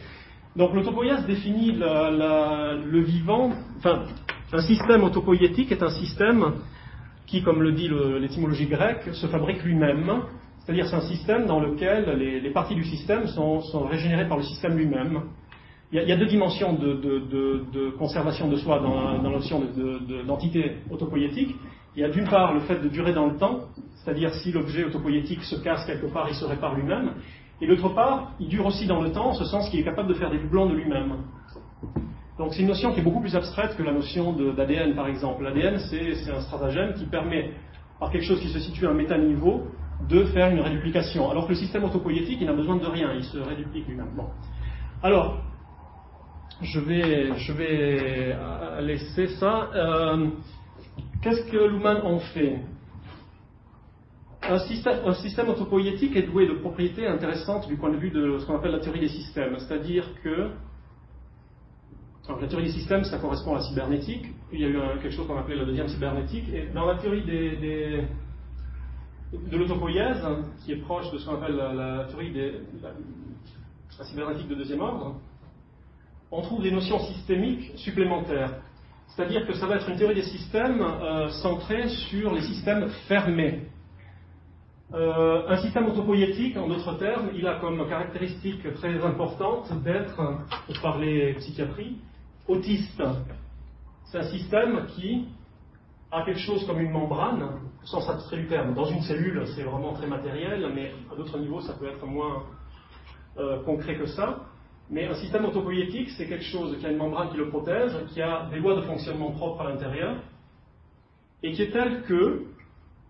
Donc 0.57 0.73
l'autopoïèse 0.73 1.27
définit 1.27 1.73
le 1.73 3.01
vivant, 3.01 3.51
enfin, 3.79 4.05
un 4.53 4.63
système 4.63 5.03
autopoïétique 5.03 5.73
est 5.73 5.83
un 5.83 5.91
système 5.91 6.55
qui, 7.27 7.43
comme 7.43 7.63
le 7.63 7.73
dit 7.73 7.91
l'étymologie 8.21 8.67
grecque, 8.67 9.13
se 9.13 9.27
fabrique 9.27 9.63
lui-même. 9.65 10.23
C'est-à-dire 10.65 10.87
c'est 10.87 10.97
un 10.97 11.01
système 11.03 11.47
dans 11.47 11.61
lequel 11.61 12.19
les, 12.19 12.51
parties 12.51 12.75
du 12.75 12.85
système 12.85 13.27
sont, 13.27 13.61
sont 13.61 13.85
régénérées 13.85 14.27
par 14.29 14.39
le 14.39 14.43
système 14.43 14.77
lui-même. 14.77 15.23
Il 15.93 16.03
y, 16.03 16.13
a, 16.13 16.17
deux 16.17 16.27
dimensions 16.27 16.73
de, 16.73 17.91
conservation 17.99 18.49
de 18.49 18.57
soi 18.57 18.81
dans, 18.81 19.23
la 19.23 19.31
notion 19.31 19.63
d'entité 20.27 20.79
autopoïétique. 20.91 21.55
Il 21.95 22.01
y 22.01 22.05
a 22.05 22.09
d'une 22.09 22.27
part 22.27 22.53
le 22.55 22.61
fait 22.61 22.83
de 22.83 22.89
durer 22.89 23.13
dans 23.13 23.27
le 23.27 23.37
temps, 23.37 23.61
c'est-à-dire 23.97 24.35
si 24.35 24.51
l'objet 24.51 24.85
autopoïétique 24.85 25.45
se 25.45 25.57
casse 25.57 25.85
quelque 25.87 26.07
part, 26.07 26.27
il 26.29 26.35
se 26.35 26.45
répare 26.45 26.75
lui-même. 26.75 27.13
Et 27.61 27.69
d'autre 27.69 27.91
part, 27.91 28.33
il 28.41 28.49
dure 28.49 28.67
aussi 28.67 28.87
dans 28.87 29.01
le 29.01 29.13
temps, 29.13 29.29
en 29.29 29.35
ce 29.35 29.45
sens 29.45 29.69
qu'il 29.69 29.79
est 29.79 29.85
capable 29.85 30.09
de 30.09 30.15
faire 30.15 30.31
des 30.31 30.39
doublons 30.39 30.67
de 30.67 30.75
lui-même. 30.75 31.19
Donc 32.39 32.53
c'est 32.55 32.63
une 32.63 32.69
notion 32.69 32.93
qui 32.93 33.01
est 33.01 33.05
beaucoup 33.05 33.21
plus 33.21 33.37
abstraite 33.37 33.77
que 33.77 33.83
la 33.83 33.93
notion 33.93 34.33
d'ADN 34.33 34.97
par 34.97 35.07
exemple. 35.07 35.45
L'ADN 35.45 35.79
c'est 35.79 36.31
un 36.31 36.41
stratagème 36.41 36.95
qui 36.95 37.05
permet, 37.05 37.53
par 38.01 38.11
quelque 38.11 38.25
chose 38.25 38.41
qui 38.41 38.49
se 38.49 38.59
situe 38.59 38.87
à 38.87 38.91
un 38.91 38.95
métaniveau, 38.95 39.63
de 40.09 40.25
faire 40.27 40.51
une 40.51 40.61
réduplication. 40.61 41.31
Alors 41.31 41.45
que 41.47 41.53
le 41.53 41.59
système 41.59 41.85
autopoïétique, 41.85 42.39
il 42.41 42.47
n'a 42.47 42.53
besoin 42.53 42.77
de 42.77 42.87
rien, 42.87 43.13
il 43.15 43.25
se 43.25 43.39
réduplique 43.39 43.87
lui-même. 43.89 44.11
Bon. 44.17 44.27
Alors, 45.03 45.39
je 46.63 46.81
vais, 46.81 47.37
je 47.37 47.53
vais 47.53 48.35
euh, 48.35 48.81
laisser 48.81 49.29
ça. 49.39 49.71
Euh, 49.75 50.29
qu'est-ce 51.23 51.51
que 51.51 51.57
Luhmann 51.57 52.03
en 52.03 52.19
fait? 52.19 52.61
Un 54.43 54.59
système, 54.59 54.99
un 55.07 55.15
système, 55.15 55.49
autopoïétique 55.49 56.15
est 56.17 56.23
doué 56.23 56.47
de 56.47 56.55
propriétés 56.55 57.07
intéressantes 57.07 57.67
du 57.67 57.77
point 57.77 57.91
de 57.91 57.97
vue 57.97 58.11
de 58.11 58.39
ce 58.39 58.47
qu'on 58.47 58.57
appelle 58.57 58.73
la 58.73 58.81
théorie 58.81 59.01
des 59.01 59.09
systèmes. 59.09 59.57
C'est-à-dire 59.59 60.05
que 60.23 60.51
la 62.29 62.47
théorie 62.47 62.67
des 62.67 62.73
systèmes, 62.73 63.05
ça 63.05 63.19
correspond 63.19 63.53
à 63.53 63.59
la 63.59 63.63
cybernétique. 63.63 64.27
Il 64.53 64.61
y 64.61 64.65
a 64.65 64.69
eu 64.69 64.77
quelque 65.01 65.15
chose 65.15 65.27
qu'on 65.27 65.39
appelait 65.39 65.57
la 65.57 65.65
deuxième 65.65 65.89
cybernétique. 65.89 66.49
Et 66.53 66.69
dans 66.75 66.85
la 66.85 66.97
théorie 66.97 67.25
des, 67.25 68.05
de 69.51 69.57
l'autopoïèse, 69.57 70.23
qui 70.65 70.73
est 70.73 70.77
proche 70.77 71.11
de 71.11 71.19
ce 71.19 71.27
qu'on 71.27 71.35
appelle 71.35 71.57
la, 71.57 72.05
théorie 72.09 72.33
de 72.33 72.53
la 73.99 74.05
cybernétique 74.05 74.49
de 74.49 74.55
deuxième 74.55 74.81
ordre, 74.81 75.17
on 76.31 76.43
trouve 76.43 76.63
des 76.63 76.71
notions 76.71 76.99
systémiques 77.01 77.73
supplémentaires. 77.77 78.55
C'est-à-dire 79.09 79.47
que 79.47 79.55
ça 79.55 79.67
va 79.67 79.77
être 79.77 79.89
une 79.89 79.97
théorie 79.97 80.17
des 80.17 80.23
systèmes 80.23 80.81
euh, 80.83 81.29
centrée 81.29 81.89
sur 81.89 82.33
les 82.33 82.43
systèmes 82.43 82.89
fermés. 83.07 83.69
Euh, 84.93 85.49
un 85.49 85.57
système 85.59 85.87
autopoïétique, 85.87 86.57
en 86.57 86.69
d'autres 86.69 86.99
termes, 86.99 87.31
il 87.35 87.47
a 87.47 87.59
comme 87.61 87.89
caractéristique 87.89 88.63
très 88.75 89.03
importante 89.05 89.71
d'être, 89.83 90.17
pour 90.67 90.81
parler 90.81 91.35
psychiatrie, 91.39 91.97
autiste. 92.49 93.03
C'est 94.07 94.19
un 94.19 94.31
système 94.31 94.87
qui 94.97 95.27
a 96.15 96.25
quelque 96.25 96.41
chose 96.41 96.65
comme 96.67 96.81
une 96.81 96.91
membrane, 96.91 97.43
au 97.83 97.87
sens 97.87 98.09
abstrait 98.09 98.39
du 98.39 98.47
terme. 98.47 98.75
Dans 98.75 98.85
une 98.85 99.03
cellule, 99.03 99.45
c'est 99.55 99.63
vraiment 99.63 99.93
très 99.93 100.07
matériel, 100.07 100.71
mais 100.75 100.93
à 101.13 101.17
d'autres 101.17 101.39
niveaux, 101.39 101.61
ça 101.61 101.75
peut 101.75 101.87
être 101.87 102.07
moins 102.07 102.45
euh, 103.39 103.63
concret 103.65 103.97
que 103.97 104.07
ça. 104.07 104.41
Mais 104.91 105.07
un 105.07 105.15
système 105.15 105.45
autopoïétique, 105.45 106.11
c'est 106.11 106.27
quelque 106.27 106.45
chose 106.45 106.77
qui 106.79 106.87
a 106.87 106.91
une 106.91 106.99
membrane 106.99 107.31
qui 107.31 107.37
le 107.37 107.49
protège, 107.49 107.93
qui 108.13 108.23
a 108.23 108.49
des 108.51 108.59
lois 108.59 108.77
de 108.77 108.83
fonctionnement 108.83 109.33
propres 109.33 109.63
à 109.63 109.71
l'intérieur, 109.71 110.17
et 111.43 111.53
qui 111.53 111.63
est 111.63 111.71
tel 111.71 112.03
que 112.03 112.43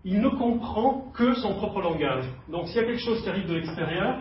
il 0.05 0.21
ne 0.21 0.29
comprend 0.29 1.11
que 1.15 1.35
son 1.35 1.55
propre 1.55 1.81
langage. 1.81 2.25
Donc 2.49 2.69
s'il 2.69 2.77
y 2.77 2.81
a 2.81 2.85
quelque 2.85 3.01
chose 3.01 3.23
qui 3.23 3.29
arrive 3.29 3.49
de 3.49 3.55
l'extérieur, 3.55 4.19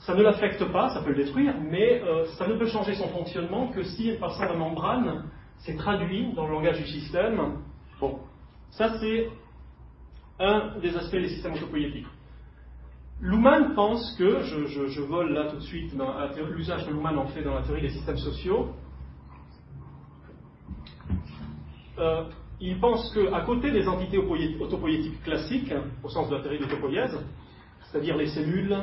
ça 0.00 0.14
ne 0.14 0.22
l'affecte 0.22 0.64
pas, 0.72 0.88
ça 0.90 1.02
peut 1.02 1.10
le 1.10 1.24
détruire, 1.24 1.54
mais 1.60 2.02
euh, 2.02 2.24
ça 2.38 2.46
ne 2.46 2.54
peut 2.54 2.66
changer 2.66 2.94
son 2.94 3.08
fonctionnement 3.08 3.68
que 3.68 3.82
si, 3.82 4.12
passant 4.18 4.44
la 4.44 4.54
membrane, 4.54 5.24
c'est 5.58 5.76
traduit 5.76 6.32
dans 6.32 6.46
le 6.46 6.52
langage 6.52 6.78
du 6.78 6.86
système. 6.86 7.58
Bon, 8.00 8.18
ça 8.70 8.98
c'est 8.98 9.28
un 10.38 10.78
des 10.78 10.96
aspects 10.96 11.16
des 11.16 11.28
systèmes 11.28 11.52
autopoïétiques. 11.54 12.06
Luhmann 13.20 13.74
pense 13.74 14.16
que, 14.16 14.40
je, 14.40 15.00
vole 15.02 15.34
là 15.34 15.50
tout 15.50 15.56
de 15.56 15.62
suite 15.62 15.92
l'usage 16.50 16.86
que 16.86 16.90
Luhmann 16.90 17.18
en 17.18 17.26
fait 17.26 17.42
dans 17.42 17.54
la 17.54 17.62
théorie 17.62 17.82
des 17.82 17.90
systèmes 17.90 18.16
sociaux, 18.16 18.70
euh, 21.98 22.24
il 22.58 22.80
pense 22.80 23.12
qu'à 23.12 23.42
côté 23.42 23.70
des 23.70 23.86
entités 23.86 24.16
autopoïétiques 24.16 25.22
classiques, 25.22 25.72
au 26.02 26.08
sens 26.08 26.30
de 26.30 26.36
la 26.36 26.40
théorie 26.40 26.58
de 26.58 26.64
l'autopoïèse, 26.64 27.18
c'est-à-dire 27.82 28.16
les 28.16 28.28
cellules, 28.28 28.74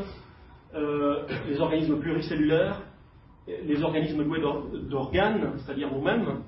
euh, 0.76 1.26
les 1.48 1.60
organismes 1.60 2.00
pluricellulaires, 2.00 2.82
les 3.48 3.82
organismes 3.82 4.24
doués 4.24 4.42
d'organes, 4.90 5.54
c'est-à-dire 5.58 5.92
nous-mêmes, 5.92 6.44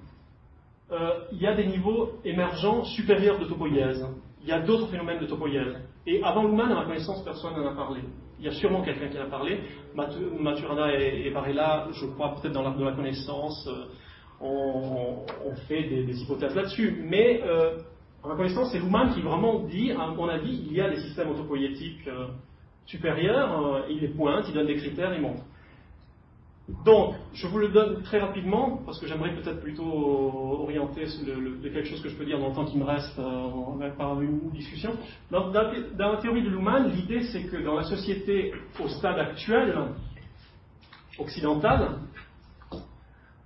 euh, 0.91 1.19
il 1.31 1.41
y 1.41 1.47
a 1.47 1.55
des 1.55 1.67
niveaux 1.67 2.13
émergents 2.25 2.83
supérieurs 2.83 3.39
de 3.39 3.45
topoïèse. 3.45 4.05
Il 4.41 4.47
y 4.47 4.51
a 4.51 4.59
d'autres 4.61 4.87
phénomènes 4.87 5.19
de 5.19 5.27
topoïèse. 5.27 5.75
Et 6.07 6.23
avant 6.23 6.43
Luhmann, 6.43 6.71
à 6.71 6.75
ma 6.75 6.85
connaissance, 6.85 7.23
personne 7.23 7.53
n'en 7.53 7.71
a 7.71 7.75
parlé. 7.75 8.01
Il 8.39 8.45
y 8.45 8.47
a 8.47 8.51
sûrement 8.53 8.81
quelqu'un 8.81 9.09
qui 9.09 9.19
en 9.19 9.23
a 9.23 9.29
parlé. 9.29 9.59
Maturana 9.93 10.93
et, 10.93 11.29
Varela, 11.29 11.87
je 11.91 12.05
crois, 12.05 12.35
peut-être 12.35 12.53
dans 12.53 12.63
l'art 12.63 12.77
de 12.77 12.85
la 12.85 12.93
connaissance, 12.93 13.67
euh, 13.67 14.45
ont, 14.45 15.25
fait 15.67 15.83
des, 15.83 16.21
hypothèses 16.21 16.55
là-dessus. 16.55 17.03
Mais, 17.05 17.41
euh, 17.43 17.77
à 18.23 18.29
ma 18.29 18.35
connaissance, 18.35 18.71
c'est 18.71 18.79
Luhmann 18.79 19.13
qui 19.13 19.21
vraiment 19.21 19.59
dit, 19.59 19.91
à 19.91 20.07
mon 20.07 20.29
avis, 20.29 20.63
il 20.67 20.73
y 20.73 20.81
a 20.81 20.89
des 20.89 21.01
systèmes 21.01 21.29
autopoïétiques 21.29 22.07
euh, 22.07 22.27
supérieurs, 22.85 23.85
il 23.89 23.99
les 23.99 24.07
pointe, 24.07 24.45
il 24.47 24.53
donne 24.53 24.67
des 24.67 24.75
critères, 24.75 25.13
il 25.13 25.21
montre. 25.21 25.43
Donc, 26.85 27.15
je 27.33 27.47
vous 27.47 27.57
le 27.57 27.69
donne 27.69 28.03
très 28.03 28.19
rapidement, 28.19 28.81
parce 28.85 28.99
que 28.99 29.07
j'aimerais 29.07 29.33
peut-être 29.33 29.59
plutôt 29.61 29.83
orienter 29.83 31.05
quelque 31.63 31.85
chose 31.85 32.01
que 32.01 32.09
je 32.09 32.15
peux 32.15 32.25
dire 32.25 32.39
dans 32.39 32.49
le 32.49 32.55
temps 32.55 32.65
qui 32.65 32.77
me 32.77 32.83
reste 32.83 33.17
euh, 33.17 33.89
par 33.97 34.21
une 34.21 34.51
discussion. 34.51 34.91
Dans, 35.31 35.51
la 35.51 36.17
théorie 36.17 36.43
de 36.43 36.49
Luhmann, 36.49 36.91
l'idée 36.91 37.23
c'est 37.31 37.43
que 37.43 37.57
dans 37.57 37.75
la 37.75 37.83
société 37.83 38.53
au 38.79 38.87
stade 38.87 39.17
actuel, 39.17 39.75
occidentale, 41.17 41.99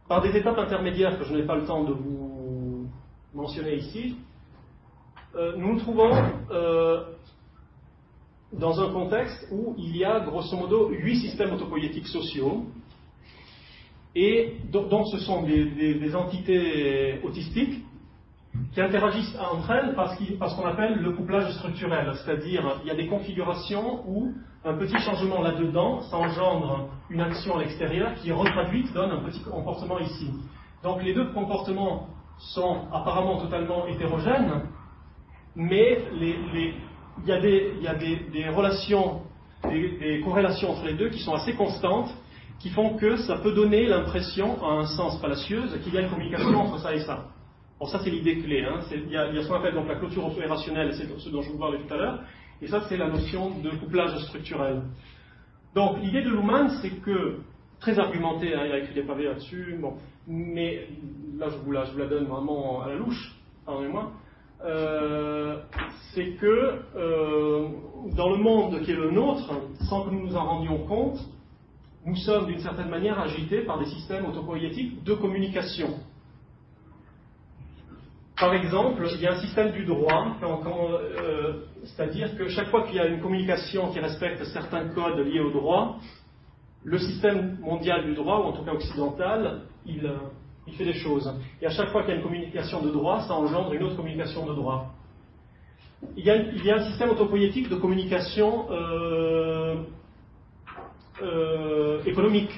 par 0.08 0.22
des 0.22 0.36
étapes 0.36 0.58
intermédiaires 0.58 1.18
que 1.18 1.26
je 1.26 1.34
n'ai 1.34 1.44
pas 1.44 1.56
le 1.56 1.66
temps 1.66 1.84
de 1.84 1.94
vous 1.94 2.88
mentionner 3.34 3.76
ici, 3.78 4.18
euh, 5.36 5.56
nous 5.58 5.74
nous 5.74 5.80
trouvons 5.80 6.12
euh, 6.52 7.04
dans 8.52 8.80
un 8.82 8.92
contexte 8.92 9.48
où 9.50 9.76
il 9.78 9.98
y 9.98 10.04
a 10.04 10.20
grosso 10.20 10.56
modo 10.56 10.90
huit 10.90 11.20
systèmes 11.22 11.54
autopoïétiques 11.54 12.08
sociaux 12.08 12.66
et 14.16 14.58
donc 14.72 15.08
ce 15.08 15.18
sont 15.20 15.44
des, 15.44 16.16
entités 16.16 17.20
autistiques 17.24 17.84
qui 18.74 18.82
interagissent 18.82 19.36
entre 19.40 19.72
elles 19.72 19.96
parce 19.96 20.56
qu'on 20.56 20.66
appelle 20.66 21.00
le 21.00 21.12
couplage 21.12 21.52
structurel, 21.54 22.14
c'est-à-dire 22.18 22.80
il 22.84 22.88
y 22.88 22.92
a 22.92 22.96
des 22.96 23.08
configurations 23.08 24.04
où 24.08 24.34
un 24.66 24.76
petit 24.76 24.98
changement 25.00 25.42
là-dedans, 25.42 26.02
ça 26.02 26.18
engendre 26.18 26.90
une 27.10 27.22
action 27.22 27.58
à 27.58 27.64
l'extérieur 27.64 28.14
qui 28.16 28.32
retraduite 28.32 28.94
donne 28.94 29.12
un 29.12 29.24
petit 29.24 29.42
comportement 29.42 30.00
ici. 30.00 30.30
Donc 30.84 31.04
les 31.04 31.14
deux 31.14 31.32
comportements 31.34 32.08
sont 32.38 32.82
apparemment 32.92 33.40
totalement 33.40 33.88
hétérogènes, 33.88 34.62
mais 35.56 36.04
il 36.20 36.76
y 37.26 37.32
a 37.32 37.40
des, 37.96 38.50
relations, 38.50 39.22
des 39.64 40.22
corrélations 40.24 40.72
entre 40.72 40.86
les 40.86 40.94
deux 40.94 41.10
qui 41.10 41.20
sont 41.20 41.34
assez 41.34 41.54
constantes 41.54 42.10
qui 42.64 42.70
font 42.70 42.96
que 42.96 43.18
ça 43.18 43.40
peut 43.40 43.52
donner 43.52 43.88
l'impression, 43.88 44.64
à 44.64 44.72
un 44.72 44.86
sens 44.86 45.20
fallacieuse, 45.20 45.78
qu'il 45.84 45.94
y 45.94 45.98
a 45.98 46.02
une 46.02 46.10
communication 46.10 46.56
entre 46.56 46.80
ça 46.80 46.96
et 46.96 47.02
ça. 47.02 47.26
Bon, 47.78 47.86
ça 47.88 48.00
c'est 48.02 48.10
l'idée 48.10 48.38
clé. 48.38 48.64
Hein. 48.64 48.80
Il, 48.90 49.12
y 49.12 49.18
a, 49.18 49.44
ce 49.44 49.50
qu'on 49.50 49.56
appelle 49.56 49.74
donc 49.74 49.90
la 49.90 49.96
clôture 49.96 50.26
opérationnelle, 50.26 50.94
c'est 50.94 51.06
ce 51.20 51.30
dont 51.30 51.42
je 51.42 51.50
vous 51.52 51.60
parlais 51.60 51.80
tout 51.80 51.94
à 51.94 51.98
l'heure, 51.98 52.24
et 52.62 52.68
ça 52.68 52.80
c'est 52.88 52.96
la 52.96 53.10
notion 53.10 53.60
de 53.60 53.70
couplage 53.72 54.18
structurel. 54.28 54.82
Donc 55.76 56.02
l'idée 56.02 56.22
de 56.22 56.30
Luhmann, 56.30 56.70
c'est 56.82 57.02
que, 57.02 57.40
très 57.82 58.00
argumenté, 58.00 58.56
hein, 58.56 58.62
il 58.66 58.72
a 58.72 58.78
écrit 58.78 58.94
des 58.94 59.04
pavés 59.04 59.26
là-dessus, 59.26 59.78
mais 60.26 60.88
là 61.38 61.50
je 61.50 61.58
vous 61.58 61.72
la, 61.74 61.84
je 61.84 61.92
vous 61.92 61.98
la 61.98 62.08
donne 62.08 62.28
vraiment 62.28 62.82
à 62.82 62.88
la 62.88 62.96
louche, 62.96 63.36
pardonnez-moi, 63.66 64.14
euh, 64.64 65.58
c'est 66.14 66.38
que 66.40 66.80
euh, 66.96 67.68
dans 68.16 68.30
le 68.30 68.38
monde 68.38 68.80
qui 68.84 68.92
est 68.92 68.96
le 68.96 69.12
nôtre, 69.12 69.52
sans 69.90 70.06
que 70.06 70.12
nous 70.12 70.28
nous 70.28 70.36
en 70.38 70.46
rendions 70.46 70.78
compte, 70.86 71.20
nous 72.06 72.16
sommes 72.18 72.48
d'une 72.48 72.60
certaine 72.60 72.90
manière 72.90 73.20
agités 73.20 73.62
par 73.62 73.80
des 73.80 73.86
systèmes 73.86 74.26
autopoïétiques 74.26 75.04
de 75.04 75.14
communication. 75.14 76.00
Par 78.38 78.54
exemple, 78.56 79.08
il 79.14 79.22
y 79.22 79.28
a 79.28 79.34
un 79.34 79.40
système 79.40 79.72
du 79.72 79.86
droit, 79.86 80.36
euh, 80.44 81.54
c'est-à-dire 81.84 82.36
que 82.36 82.50
chaque 82.50 82.68
fois 82.70 82.84
qu'il 82.84 82.96
y 82.96 83.00
a 83.00 83.06
une 83.06 83.22
communication 83.22 83.92
qui 83.92 84.00
respecte 84.00 84.44
certains 84.46 84.90
codes 84.90 85.20
liés 85.20 85.40
au 85.40 85.52
droit, 85.52 86.00
le 86.84 86.98
système 86.98 87.58
mondial 87.62 88.04
du 88.04 88.16
droit, 88.16 88.40
ou 88.40 88.44
en 88.44 88.52
tout 88.52 88.64
cas 88.64 88.74
occidental, 88.74 89.62
il, 89.86 90.06
euh, 90.06 90.72
fait 90.78 90.86
des 90.86 90.94
choses. 90.94 91.32
Et 91.62 91.68
à 91.68 91.70
chaque 91.70 91.90
fois 91.90 92.02
qu'il 92.02 92.12
y 92.12 92.14
a 92.14 92.18
une 92.18 92.24
communication 92.24 92.82
de 92.82 92.90
droit, 92.90 93.22
ça 93.22 93.34
engendre 93.34 93.72
une 93.74 93.84
autre 93.84 93.96
communication 93.96 94.46
de 94.46 94.54
droit. 94.54 94.92
Il 96.18 96.26
y 96.26 96.30
a, 96.30 96.76
un 96.76 96.86
système 96.90 97.12
autopoïétique 97.12 97.70
de 97.70 97.76
communication 97.76 98.66
euh, 98.72 99.76
euh, 101.24 102.04
économique. 102.06 102.52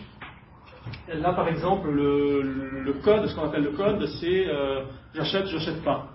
Là, 1.08 1.34
par 1.34 1.48
exemple, 1.48 1.90
le, 1.90 2.94
code, 3.04 3.28
ce 3.28 3.36
qu'on 3.36 3.46
appelle 3.46 3.64
le 3.64 3.72
code, 3.72 4.06
c'est 4.20 4.48
euh, 4.48 4.84
j'achète, 5.14 5.48
j'achète 5.48 5.84
pas. 5.84 6.08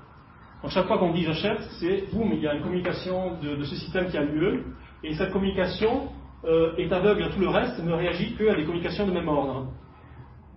Donc, 0.63 0.71
chaque 0.73 0.87
fois 0.87 0.99
qu'on 0.99 1.13
dit 1.13 1.25
j'achète, 1.25 1.61
c'est 1.79 2.13
boum, 2.13 2.33
il 2.33 2.41
y 2.41 2.47
a 2.47 2.55
une 2.55 2.63
communication 2.63 3.39
de, 3.41 3.65
ce 3.65 3.75
système 3.77 4.09
qui 4.09 4.17
a 4.17 4.23
lieu, 4.23 4.65
et 5.03 5.15
cette 5.15 5.33
communication 5.33 6.09
euh, 6.45 6.77
est 6.77 6.93
aveugle 6.93 7.23
à 7.23 7.29
tout 7.31 7.41
le 7.41 7.49
reste, 7.49 7.83
ne 7.83 7.93
réagit 7.93 8.35
qu'à 8.37 8.55
des 8.55 8.65
communications 8.65 9.07
de 9.07 9.13
même 9.13 9.29
ordre. 9.29 9.69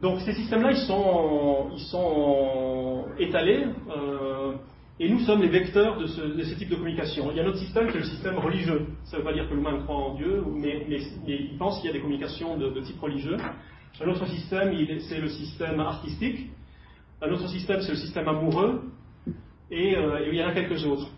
Donc, 0.01 0.19
ces 0.21 0.33
systèmes-là, 0.33 0.71
ils 0.71 0.85
sont, 0.85 1.69
ils 1.73 1.83
sont 1.83 3.05
étalés. 3.17 3.65
Et 5.03 5.09
nous 5.09 5.19
sommes 5.19 5.41
les 5.41 5.49
vecteurs 5.49 5.99
de 5.99 6.07
ce, 6.07 6.55
type 6.55 6.69
de 6.69 6.75
communication. 6.75 7.29
Il 7.29 7.35
y 7.35 7.41
a 7.41 7.43
un 7.43 7.47
autre 7.47 7.57
système 7.57 7.91
qui 7.91 7.97
est 7.97 7.99
le 7.99 8.05
système 8.05 8.37
religieux. 8.37 8.87
Ça 9.03 9.17
ne 9.17 9.21
veut 9.21 9.27
pas 9.27 9.33
dire 9.33 9.49
que 9.49 9.53
l'humain 9.53 9.77
croit 9.83 9.97
en 9.97 10.15
Dieu, 10.15 10.41
mais, 10.55 10.87
il 11.27 11.57
pense 11.57 11.81
qu'il 11.81 11.87
y 11.87 11.89
a 11.89 11.93
des 11.93 11.99
communications 11.99 12.57
de, 12.57 12.79
type 12.79 13.01
religieux. 13.01 13.35
Un 13.99 14.07
autre 14.07 14.25
système, 14.27 14.73
c'est 15.09 15.19
le 15.19 15.27
système 15.27 15.81
artistique. 15.81 16.47
Un 17.21 17.33
autre 17.33 17.49
système, 17.49 17.81
c'est 17.81 17.91
le 17.91 17.97
système 17.97 18.29
amoureux. 18.29 18.81
Et, 19.69 19.93
euh, 19.97 20.25
il 20.31 20.39
y 20.39 20.41
en 20.41 20.47
a 20.47 20.53
quelques 20.53 20.85
autres. 20.85 21.09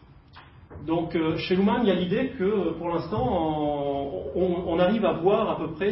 Donc 0.88 1.16
euh, 1.16 1.38
chez 1.38 1.56
Luhmann, 1.56 1.82
il 1.84 1.90
y 1.90 1.92
a 1.92 1.96
l'idée 1.96 2.32
que 2.40 2.72
pour 2.80 2.90
l'instant, 2.90 4.34
on, 4.34 4.80
arrive 4.80 5.06
à 5.06 5.14
voir 5.14 5.48
à 5.52 5.58
peu 5.60 5.74
près, 5.74 5.92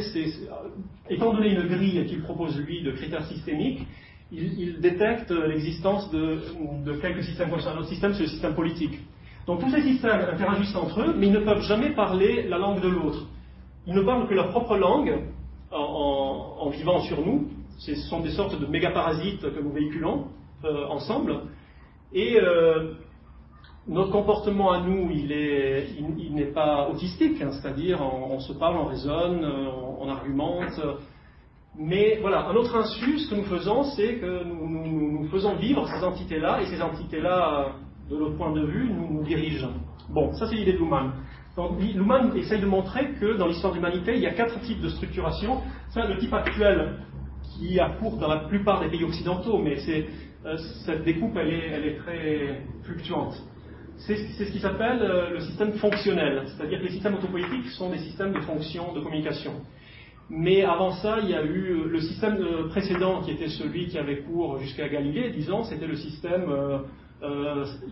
étant 1.12 1.32
donné 1.32 1.49
une 1.49 1.67
grille 1.67 2.03
qu'il 2.08 2.23
propose 2.23 2.60
lui 2.60 2.82
de 2.82 2.91
critères 2.91 3.25
systémiques, 3.27 3.86
il, 4.34 4.80
détecte 4.82 5.32
l'existence 5.32 6.10
de, 6.12 6.93
quelques 7.02 7.24
systèmes 7.24 7.50
comme 7.50 7.62
ça. 7.62 7.74
Un 7.78 7.84
système, 7.84 8.13
c'est 8.13 8.24
le 8.24 8.30
système 8.30 8.56
politique. 8.56 9.00
Donc 9.46 9.60
tous 9.60 9.69
ces 9.69 9.82
systèmes 9.82 10.22
interagissent 10.32 10.76
entre 10.76 11.02
eux, 11.02 11.15
mais 11.17 11.28
ils 11.28 11.34
ne 11.34 11.39
peuvent 11.39 11.62
jamais 11.63 11.91
parler 11.91 12.48
la 12.48 12.58
langue 12.58 12.82
de 12.82 12.88
l'autre. 12.88 13.28
Ils 13.86 13.93
ne 13.93 14.02
parlent 14.02 14.28
que 14.28 14.34
leur 14.34 14.50
propre 14.50 14.78
langue 14.78 15.19
en, 15.72 16.69
vivant 16.69 17.02
sur 17.02 17.26
nous. 17.26 17.50
Ce 17.78 17.96
sont 17.96 18.22
des 18.22 18.32
sortes 18.32 18.60
de 18.60 18.65
méga-parasites 18.65 19.41
que 19.41 19.60
nous 19.60 19.72
véhiculons 19.72 20.28
euh, 20.63 20.88
ensemble. 20.88 21.41
Et 22.13 22.39
euh, 22.39 22.93
notre 23.88 24.12
comportement 24.12 24.72
à 24.72 24.80
nous, 24.80 25.10
il 25.12 26.34
n'est 26.36 26.52
pas 26.54 26.88
autistique, 26.89 27.41
hein, 27.41 27.52
c'est-à-dire 27.52 28.02
on, 28.02 28.39
se 28.39 28.54
parle, 28.54 28.78
on 28.78 28.86
raisonne, 28.86 29.43
on, 29.43 30.04
on 30.04 30.10
argumente, 30.10 30.80
Mais 31.77 32.19
voilà, 32.21 32.47
un 32.47 32.55
autre 32.55 32.75
insu, 32.75 33.17
ce 33.17 33.29
que 33.29 33.36
nous 33.36 33.45
faisons, 33.45 33.83
c'est 33.95 34.15
que 34.15 34.43
nous, 34.43 35.27
faisons 35.29 35.55
vivre 35.55 35.88
ces 35.88 36.03
entités-là, 36.03 36.62
et 36.62 36.65
ces 36.67 36.81
entités-là, 36.81 37.73
de 38.09 38.15
notre 38.15 38.38
point 38.38 38.51
de 38.51 38.63
vue, 38.65 38.89
nous, 38.91 39.23
dirigent. 39.23 39.71
Bon, 40.09 40.31
ça 40.33 40.47
c'est 40.47 40.55
l'idée 40.55 40.73
de 40.73 40.77
Luhmann. 40.77 41.13
Donc 41.55 41.79
Luhmann 41.79 42.36
essaye 42.38 42.59
de 42.59 42.65
montrer 42.65 43.13
que 43.19 43.38
dans 43.38 43.47
l'histoire 43.47 43.73
de 43.73 43.77
l'humanité, 43.77 44.13
il 44.15 44.21
y 44.21 44.27
a 44.27 44.33
quatre 44.33 44.59
types 44.62 44.81
de 44.81 44.89
structuration. 44.89 45.62
C'est 45.89 46.05
le 46.07 46.17
type 46.17 46.33
actuel 46.33 46.99
qui 47.57 47.79
a 47.79 47.89
cours 47.89 48.17
dans 48.17 48.27
la 48.27 48.47
plupart 48.47 48.81
des 48.81 48.89
pays 48.89 49.03
occidentaux, 49.03 49.57
mais 49.57 49.77
euh, 50.45 50.57
cette 50.86 51.03
découpe, 51.03 51.38
elle 51.38 51.53
est, 51.53 51.97
très 51.97 52.62
fluctuante. 52.83 53.36
C'est 53.97 54.15
ce 54.15 54.51
qui 54.51 54.59
s'appelle 54.59 55.01
euh, 55.01 55.29
le 55.31 55.39
système 55.39 55.73
fonctionnel, 55.73 56.43
c'est-à-dire 56.47 56.79
que 56.79 56.86
les 56.86 56.91
systèmes 56.91 57.15
autopoétiques 57.15 57.69
sont 57.69 57.89
des 57.89 57.99
systèmes 57.99 58.33
de 58.33 58.41
fonction, 58.41 58.93
de 58.93 58.99
communication. 58.99 59.53
Mais 60.36 60.63
avant 60.63 60.91
ça, 60.93 61.19
il 61.22 61.30
y 61.30 61.36
a 61.36 61.43
eu 61.43 61.72
euh, 61.72 61.88
le 61.88 62.02
système 62.02 62.38
précédent 62.69 63.22
qui 63.22 63.32
était 63.32 63.50
celui 63.50 63.88
qui 63.88 63.98
avait 63.98 64.22
cours 64.22 64.60
jusqu'à 64.60 64.89
Galilée, 64.89 65.32
disons, 65.32 65.63
c'était 65.63 65.88
le 65.88 65.96
système 65.96 66.46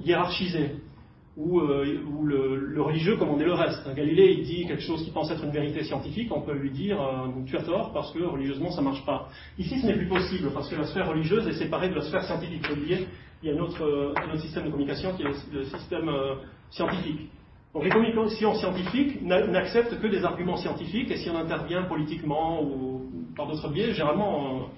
hiérarchisé 0.04 0.72
ou, 1.38 1.60
euh, 1.60 2.02
le, 2.24 2.82
religieux 2.82 3.16
commandait 3.18 3.46
le 3.46 3.54
reste. 3.54 3.88
Galilée, 3.96 4.36
il 4.38 4.44
dit 4.44 4.68
quelque 4.68 4.82
chose 4.82 5.04
qui 5.04 5.12
pense 5.12 5.32
être 5.32 5.44
une 5.44 5.52
vérité 5.52 5.84
scientifique, 5.84 6.32
on 6.32 6.42
peut 6.42 6.54
lui 6.54 6.72
dire 6.72 7.02
euh, 7.02 7.28
tu 7.46 7.58
as 7.58 7.64
tort 7.64 7.94
parce 7.94 8.12
que 8.12 8.20
religieusement 8.20 8.72
ça 8.72 8.82
ne 8.82 8.88
marche 8.88 9.06
pas. 9.06 9.30
Ici, 9.58 9.80
ce 9.80 9.88
n'est 9.88 9.96
plus 9.96 10.08
possible 10.08 10.52
parce 10.54 10.70
que 10.70 10.76
la 10.76 10.86
sphère 10.86 11.08
religieuse 11.08 11.48
est 11.48 11.54
séparée 11.54 11.90
de 11.90 11.96
la 11.96 12.02
sphère 12.02 12.24
scientifique. 12.24 12.66
Il 13.44 13.50
y 13.50 13.52
a 13.52 13.56
un 13.56 13.60
autre, 13.60 13.84
euh, 13.84 14.14
un 14.18 14.32
autre 14.32 14.42
système 14.42 14.66
de 14.66 14.72
communication 14.72 15.14
qui 15.16 15.24
est 15.24 15.54
le 15.54 15.64
système 15.64 16.10
scientifique. 16.70 17.30
Donc 17.74 17.84
les 17.84 17.90
communications 17.90 18.54
scientifiques 18.56 19.22
n'acceptent 19.22 20.00
que 20.00 20.08
des 20.08 20.26
arguments 20.26 20.58
scientifiques 20.58 21.10
et 21.12 21.18
si 21.18 21.30
on 21.30 21.38
intervient 21.38 21.84
politiquement 21.84 22.62
ou 22.62 23.02
par 23.36 23.48
d'autres 23.48 23.70
biais, 23.70 23.94
généralement 23.94 24.70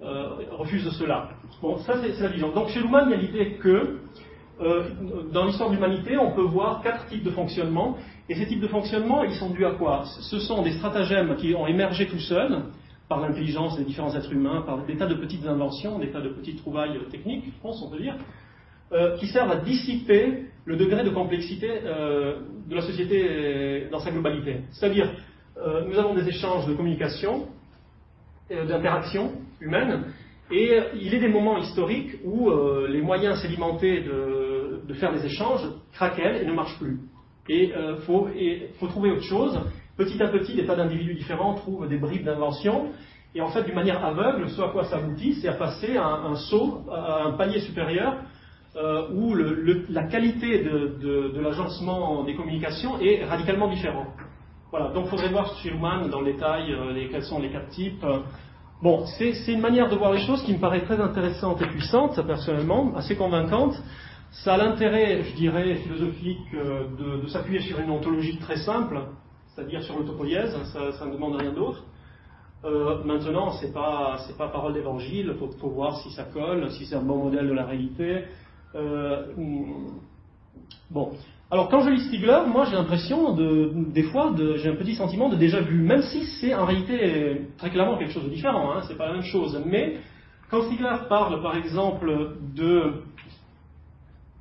on 0.00 0.56
refuse 0.56 0.84
de 0.84 0.90
cela. 0.90 1.28
Bon, 1.60 1.78
ça 1.78 1.94
c'est 2.02 2.20
la 2.20 2.28
vision. 2.28 2.52
Donc 2.52 2.68
chez 2.68 2.80
Luhmann, 2.80 3.08
il 3.08 3.12
y 3.12 3.14
a 3.14 3.16
l'idée 3.18 3.58
que 3.60 4.00
euh, 4.60 4.84
dans 5.32 5.44
l'histoire 5.44 5.70
de 5.70 5.74
l'humanité, 5.74 6.16
on 6.18 6.32
peut 6.32 6.42
voir 6.42 6.82
quatre 6.82 7.06
types 7.06 7.24
de 7.24 7.30
fonctionnement. 7.30 7.96
Et 8.28 8.34
ces 8.34 8.46
types 8.46 8.60
de 8.60 8.68
fonctionnement, 8.68 9.24
ils 9.24 9.34
sont 9.34 9.50
dus 9.50 9.64
à 9.64 9.72
quoi? 9.72 10.04
Ce 10.04 10.38
sont 10.38 10.62
des 10.62 10.72
stratagèmes 10.72 11.36
qui 11.36 11.54
ont 11.54 11.66
émergé 11.66 12.06
tout 12.06 12.20
seuls, 12.20 12.62
par 13.08 13.20
l'intelligence 13.20 13.76
des 13.76 13.84
différents 13.84 14.14
êtres 14.14 14.32
humains, 14.32 14.62
par 14.62 14.84
des 14.86 14.96
tas 14.96 15.06
de 15.06 15.14
petites 15.14 15.46
inventions, 15.46 15.98
des 15.98 16.10
tas 16.10 16.20
de 16.20 16.28
petites 16.28 16.58
trouvailles 16.58 16.98
techniques, 17.10 17.44
je 17.46 17.60
pense, 17.60 17.82
on 17.82 17.90
peut 17.90 18.00
dire, 18.00 18.16
euh, 18.92 19.16
qui 19.16 19.26
servent 19.26 19.50
à 19.50 19.56
dissiper 19.56 20.46
le 20.64 20.76
degré 20.76 21.04
de 21.04 21.10
complexité 21.10 21.70
euh, 21.84 22.40
de 22.68 22.74
la 22.74 22.82
société 22.82 23.88
dans 23.90 24.00
sa 24.00 24.10
globalité. 24.10 24.60
C'est-à-dire, 24.72 25.10
nous 25.86 25.98
avons 25.98 26.14
des 26.14 26.26
échanges 26.28 26.66
de 26.66 26.74
communication, 26.74 27.46
d'interactions 28.48 29.32
humaines, 29.60 30.04
et 30.50 30.78
il 30.94 31.12
est 31.14 31.18
des 31.18 31.28
moments 31.28 31.58
historiques 31.58 32.16
où 32.24 32.50
les 32.88 33.02
moyens 33.02 33.42
s'alimenter 33.42 34.00
de 34.00 34.94
faire 34.94 35.12
des 35.12 35.26
échanges 35.26 35.68
craquellent 35.92 36.40
et 36.42 36.46
ne 36.46 36.52
marchent 36.52 36.78
plus. 36.78 36.98
Et 37.48 37.64
il 37.66 37.72
euh, 37.72 37.96
faut, 37.98 38.86
trouver 38.88 39.10
autre 39.10 39.24
chose. 39.24 39.58
Petit 39.96 40.22
à 40.22 40.28
petit, 40.28 40.54
des 40.54 40.64
tas 40.64 40.76
d'individus 40.76 41.14
différents 41.14 41.54
trouvent 41.54 41.88
des 41.88 41.98
bribes 41.98 42.24
d'invention. 42.24 42.90
Et 43.34 43.40
en 43.40 43.48
fait, 43.48 43.64
d'une 43.64 43.74
manière 43.74 44.04
aveugle, 44.04 44.48
ce 44.50 44.60
à 44.62 44.68
quoi 44.68 44.84
ça 44.84 44.96
aboutit, 44.96 45.34
c'est 45.34 45.48
à 45.48 45.54
passer 45.54 45.96
à 45.96 46.06
un, 46.06 46.34
saut, 46.36 46.82
à 46.90 47.24
un 47.24 47.32
palier 47.32 47.60
supérieur, 47.60 48.16
euh, 48.76 49.08
où 49.12 49.34
le, 49.34 49.84
la 49.90 50.04
qualité 50.04 50.64
de, 50.64 51.32
de, 51.34 51.40
l'agencement 51.40 52.24
des 52.24 52.34
communications 52.34 52.98
est 53.00 53.24
radicalement 53.24 53.68
différente. 53.68 54.08
Voilà, 54.70 54.88
donc 54.88 55.04
il 55.06 55.10
faudrait 55.10 55.28
voir 55.28 55.54
Schumann 55.58 56.08
dans 56.08 56.20
le 56.20 56.32
détail 56.32 56.72
euh, 56.72 57.08
quels 57.10 57.24
sont 57.24 57.38
les 57.38 57.50
quatre 57.50 57.68
types. 57.68 58.04
Bon, 58.82 59.04
c'est 59.06 59.52
une 59.52 59.60
manière 59.60 59.88
de 59.88 59.94
voir 59.94 60.12
les 60.12 60.26
choses 60.26 60.42
qui 60.42 60.52
me 60.52 60.58
paraît 60.58 60.80
très 60.80 61.00
intéressante 61.00 61.62
et 61.62 61.66
puissante, 61.66 62.20
personnellement, 62.26 62.92
assez 62.96 63.14
convaincante. 63.14 63.74
Ça 64.32 64.54
a 64.54 64.56
l'intérêt, 64.56 65.22
je 65.22 65.36
dirais, 65.36 65.74
philosophique 65.74 66.38
euh, 66.54 67.20
de, 67.22 67.28
s'appuyer 67.28 67.60
sur 67.60 67.78
une 67.78 67.90
ontologie 67.90 68.38
très 68.38 68.56
simple, 68.56 68.98
c'est-à-dire 69.54 69.84
sur 69.84 69.96
l'autopoïèse, 69.98 70.56
ça, 70.72 71.06
ne 71.06 71.12
demande 71.12 71.36
rien 71.36 71.52
d'autre. 71.52 71.84
Euh, 72.64 73.04
maintenant, 73.04 73.52
ce 73.52 73.66
n'est 73.66 73.72
pas, 73.72 74.18
pas 74.36 74.48
parole 74.48 74.72
d'évangile, 74.72 75.36
il 75.40 75.48
faut, 75.60 75.68
voir 75.68 75.98
si 75.98 76.10
ça 76.12 76.24
colle, 76.24 76.68
si 76.72 76.86
c'est 76.86 76.96
un 76.96 77.02
bon 77.02 77.24
modèle 77.24 77.46
de 77.46 77.52
la 77.52 77.66
réalité. 77.66 78.24
Euh, 78.74 79.26
bon. 80.90 81.12
Alors, 81.50 81.68
quand 81.68 81.80
je 81.82 81.90
lis 81.90 82.00
Stigler, 82.08 82.40
moi 82.48 82.64
j'ai 82.64 82.76
l'impression, 82.76 83.34
de, 83.34 83.72
des 83.92 84.04
fois, 84.04 84.34
j'ai 84.56 84.70
un 84.70 84.76
petit 84.76 84.94
sentiment 84.94 85.28
de 85.28 85.36
déjà 85.36 85.60
vu, 85.60 85.78
même 85.78 86.02
si 86.02 86.24
c'est 86.40 86.54
en 86.54 86.64
réalité 86.64 87.42
très 87.58 87.70
clairement 87.70 87.98
quelque 87.98 88.12
chose 88.12 88.24
de 88.24 88.30
différent, 88.30 88.72
hein, 88.72 88.82
c'est 88.88 88.96
pas 88.96 89.08
la 89.08 89.12
même 89.14 89.22
chose. 89.22 89.62
Mais 89.66 89.98
quand 90.50 90.62
Stigler 90.62 90.96
parle, 91.08 91.42
par 91.42 91.56
exemple, 91.56 92.36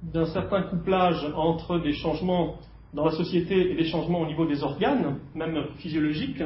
d'un 0.04 0.26
certain 0.28 0.64
couplage 0.64 1.26
entre 1.36 1.80
des 1.80 1.94
changements 1.94 2.56
dans 2.94 3.06
la 3.06 3.12
société 3.12 3.72
et 3.72 3.76
des 3.76 3.86
changements 3.86 4.22
au 4.22 4.26
niveau 4.26 4.46
des 4.46 4.64
organes, 4.64 5.18
même 5.36 5.66
physiologiques. 5.78 6.44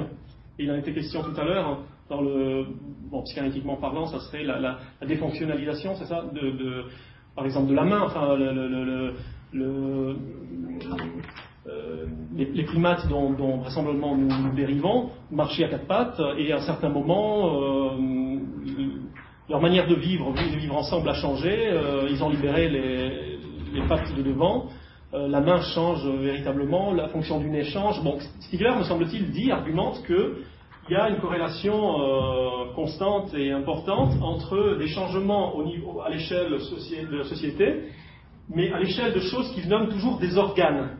il 0.59 0.71
en 0.71 0.75
été 0.75 0.93
question 0.93 1.23
tout 1.23 1.39
à 1.39 1.43
l'heure, 1.43 1.79
dans 2.09 2.21
le, 2.21 2.67
bon, 3.09 3.23
psychanalytiquement 3.23 3.77
parlant, 3.77 4.05
ça 4.05 4.19
serait 4.19 4.43
la, 4.43 4.77
défonctionnalisation, 5.05 5.95
c'est 5.95 6.05
ça, 6.05 6.23
de, 6.31 6.85
par 7.35 7.45
exemple 7.45 7.69
de 7.69 7.75
la 7.75 7.83
main, 7.83 8.01
enfin, 8.01 8.35
le, 8.35 10.15
euh, 11.67 12.05
les, 12.35 12.63
primates 12.63 13.07
dont, 13.07 13.57
vraisemblablement 13.57 14.15
nous, 14.15 14.27
nous, 14.27 14.55
dérivons 14.55 15.09
marchaient 15.31 15.65
à 15.65 15.69
quatre 15.69 15.87
pattes 15.87 16.21
et 16.37 16.51
à 16.51 16.57
un 16.57 16.61
certain 16.61 16.89
moment, 16.89 17.61
euh, 17.61 18.37
leur 19.49 19.61
manière 19.61 19.87
de 19.87 19.95
vivre, 19.95 20.31
de 20.33 20.57
vivre 20.57 20.75
ensemble 20.75 21.09
a 21.09 21.13
changé. 21.13 21.51
Euh, 21.51 22.07
ils 22.09 22.23
ont 22.23 22.29
libéré 22.29 22.69
les, 22.69 23.39
les 23.73 23.87
pattes 23.87 24.15
de 24.15 24.21
devant, 24.21 24.67
la 25.13 25.39
main 25.39 25.61
change 25.61 26.05
véritablement, 26.05 26.91
la 26.91 27.07
fonction 27.07 27.39
du 27.39 27.49
nez 27.49 27.63
change. 27.63 28.03
Bon, 28.03 28.17
Stigler, 28.41 28.73
me 28.77 28.83
semble-t-il, 28.83 29.31
dit, 29.31 29.49
argumente 29.49 30.01
qu'il 30.85 30.95
y 30.95 30.99
a 30.99 31.09
une 31.09 31.19
corrélation 31.19 31.99
euh, 31.99 32.73
constante 32.75 33.33
et 33.33 33.51
importante 33.51 34.13
entre 34.21 34.77
des 34.77 34.87
changements 34.87 35.53
à 36.05 36.09
l'échelle 36.09 36.49
de 36.49 37.17
la 37.17 37.23
société, 37.23 37.89
mais 38.49 38.71
à 38.71 38.79
l'échelle 38.79 39.13
de 39.13 39.19
choses 39.19 39.51
qui 39.53 39.67
nomment 39.67 39.89
toujours 39.89 40.19
des 40.19 40.37
organes, 40.37 40.97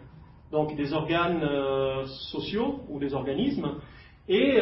donc 0.52 0.76
des 0.76 0.94
organes 0.94 1.44
euh, 1.44 2.06
sociaux 2.32 2.82
ou 2.90 3.00
des 3.00 3.14
organismes, 3.14 3.72
et 4.28 4.58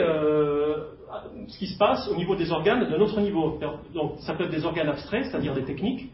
ce 1.48 1.58
qui 1.58 1.68
se 1.68 1.78
passe 1.78 2.10
au 2.10 2.16
niveau 2.16 2.36
des 2.36 2.52
organes 2.52 2.90
d'un 2.90 3.00
autre 3.00 3.20
niveau. 3.22 3.60
Donc 3.94 4.16
ça 4.20 4.34
peut 4.34 4.44
être 4.44 4.52
des 4.52 4.66
organes 4.66 4.90
abstraits, 4.90 5.26
c'est-à-dire 5.26 5.54
des 5.54 5.64
techniques, 5.64 6.10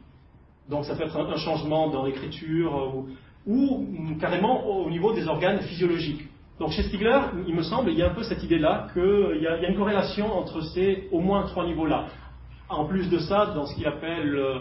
donc 0.69 0.85
ça 0.85 0.95
peut 0.95 1.03
être 1.03 1.17
un, 1.17 1.35
changement 1.37 1.89
dans 1.89 2.05
l'écriture 2.05 2.77
euh, 2.77 3.51
ou, 3.51 3.87
carrément 4.19 4.67
au 4.67 4.89
niveau 4.89 5.13
des 5.13 5.27
organes 5.27 5.61
physiologiques. 5.61 6.21
Donc 6.59 6.71
chez 6.71 6.83
Stigler, 6.83 7.19
il 7.47 7.55
me 7.55 7.63
semble, 7.63 7.89
il 7.89 7.97
y 7.97 8.03
a 8.03 8.11
un 8.11 8.13
peu 8.13 8.23
cette 8.23 8.43
idée-là 8.43 8.87
qu'il 8.93 9.41
y, 9.41 9.47
a 9.47 9.69
une 9.69 9.77
corrélation 9.77 10.31
entre 10.31 10.61
ces 10.61 11.07
au 11.11 11.21
moins 11.21 11.43
trois 11.43 11.65
niveaux-là. 11.65 12.07
En 12.67 12.85
plus 12.85 13.09
de 13.09 13.17
ça, 13.17 13.47
dans 13.55 13.65
ce 13.65 13.73
qu'il 13.75 13.87
appelle, 13.87 14.35
euh, 14.35 14.59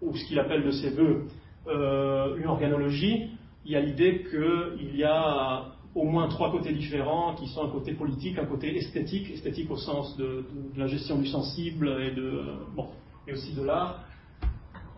ou 0.00 0.14
ce 0.16 0.24
qu'il 0.26 0.38
appelle 0.38 0.64
de 0.64 0.70
ses 0.70 0.90
voeux, 0.90 1.24
euh, 1.66 2.36
une 2.36 2.46
organologie, 2.46 3.30
il 3.64 3.72
y 3.72 3.76
a 3.76 3.80
l'idée 3.80 4.24
qu'il 4.30 4.96
y 4.96 5.02
a 5.02 5.64
au 5.96 6.04
moins 6.04 6.28
trois 6.28 6.52
côtés 6.52 6.72
différents 6.72 7.34
qui 7.34 7.48
sont 7.48 7.64
un 7.64 7.70
côté 7.70 7.94
politique, 7.94 8.38
un 8.38 8.44
côté 8.46 8.76
esthétique, 8.76 9.30
esthétique 9.30 9.70
au 9.70 9.76
sens 9.76 10.16
de, 10.16 10.44
de 10.74 10.78
la 10.78 10.86
gestion 10.86 11.18
du 11.18 11.26
sensible 11.26 11.88
et, 12.02 12.14
de, 12.14 12.42
bon, 12.76 12.86
et 13.26 13.32
aussi 13.32 13.52
de 13.54 13.64
l'art, 13.64 14.04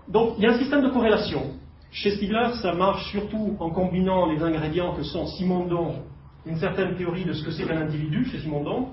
donc 0.09 0.35
il 0.39 0.45
y 0.45 0.47
a 0.47 0.53
un 0.53 0.59
système 0.59 0.83
de 0.83 0.89
corrélation. 0.89 1.43
Chez 1.91 2.11
Stigler, 2.13 2.51
ça 2.63 2.73
marche 2.75 3.11
surtout 3.11 3.57
en 3.61 3.71
combinant 3.71 4.27
les 4.27 4.43
ingrédients 4.43 4.95
que 4.95 5.03
sont 5.03 5.27
Simondon, 5.27 6.03
une 6.49 6.57
certaine 6.57 6.95
théorie 6.97 7.25
de 7.25 7.33
ce 7.33 7.45
que 7.45 7.51
c'est 7.51 7.65
qu'un 7.65 7.83
individu 7.83 8.25
chez 8.25 8.39
Simondon, 8.39 8.89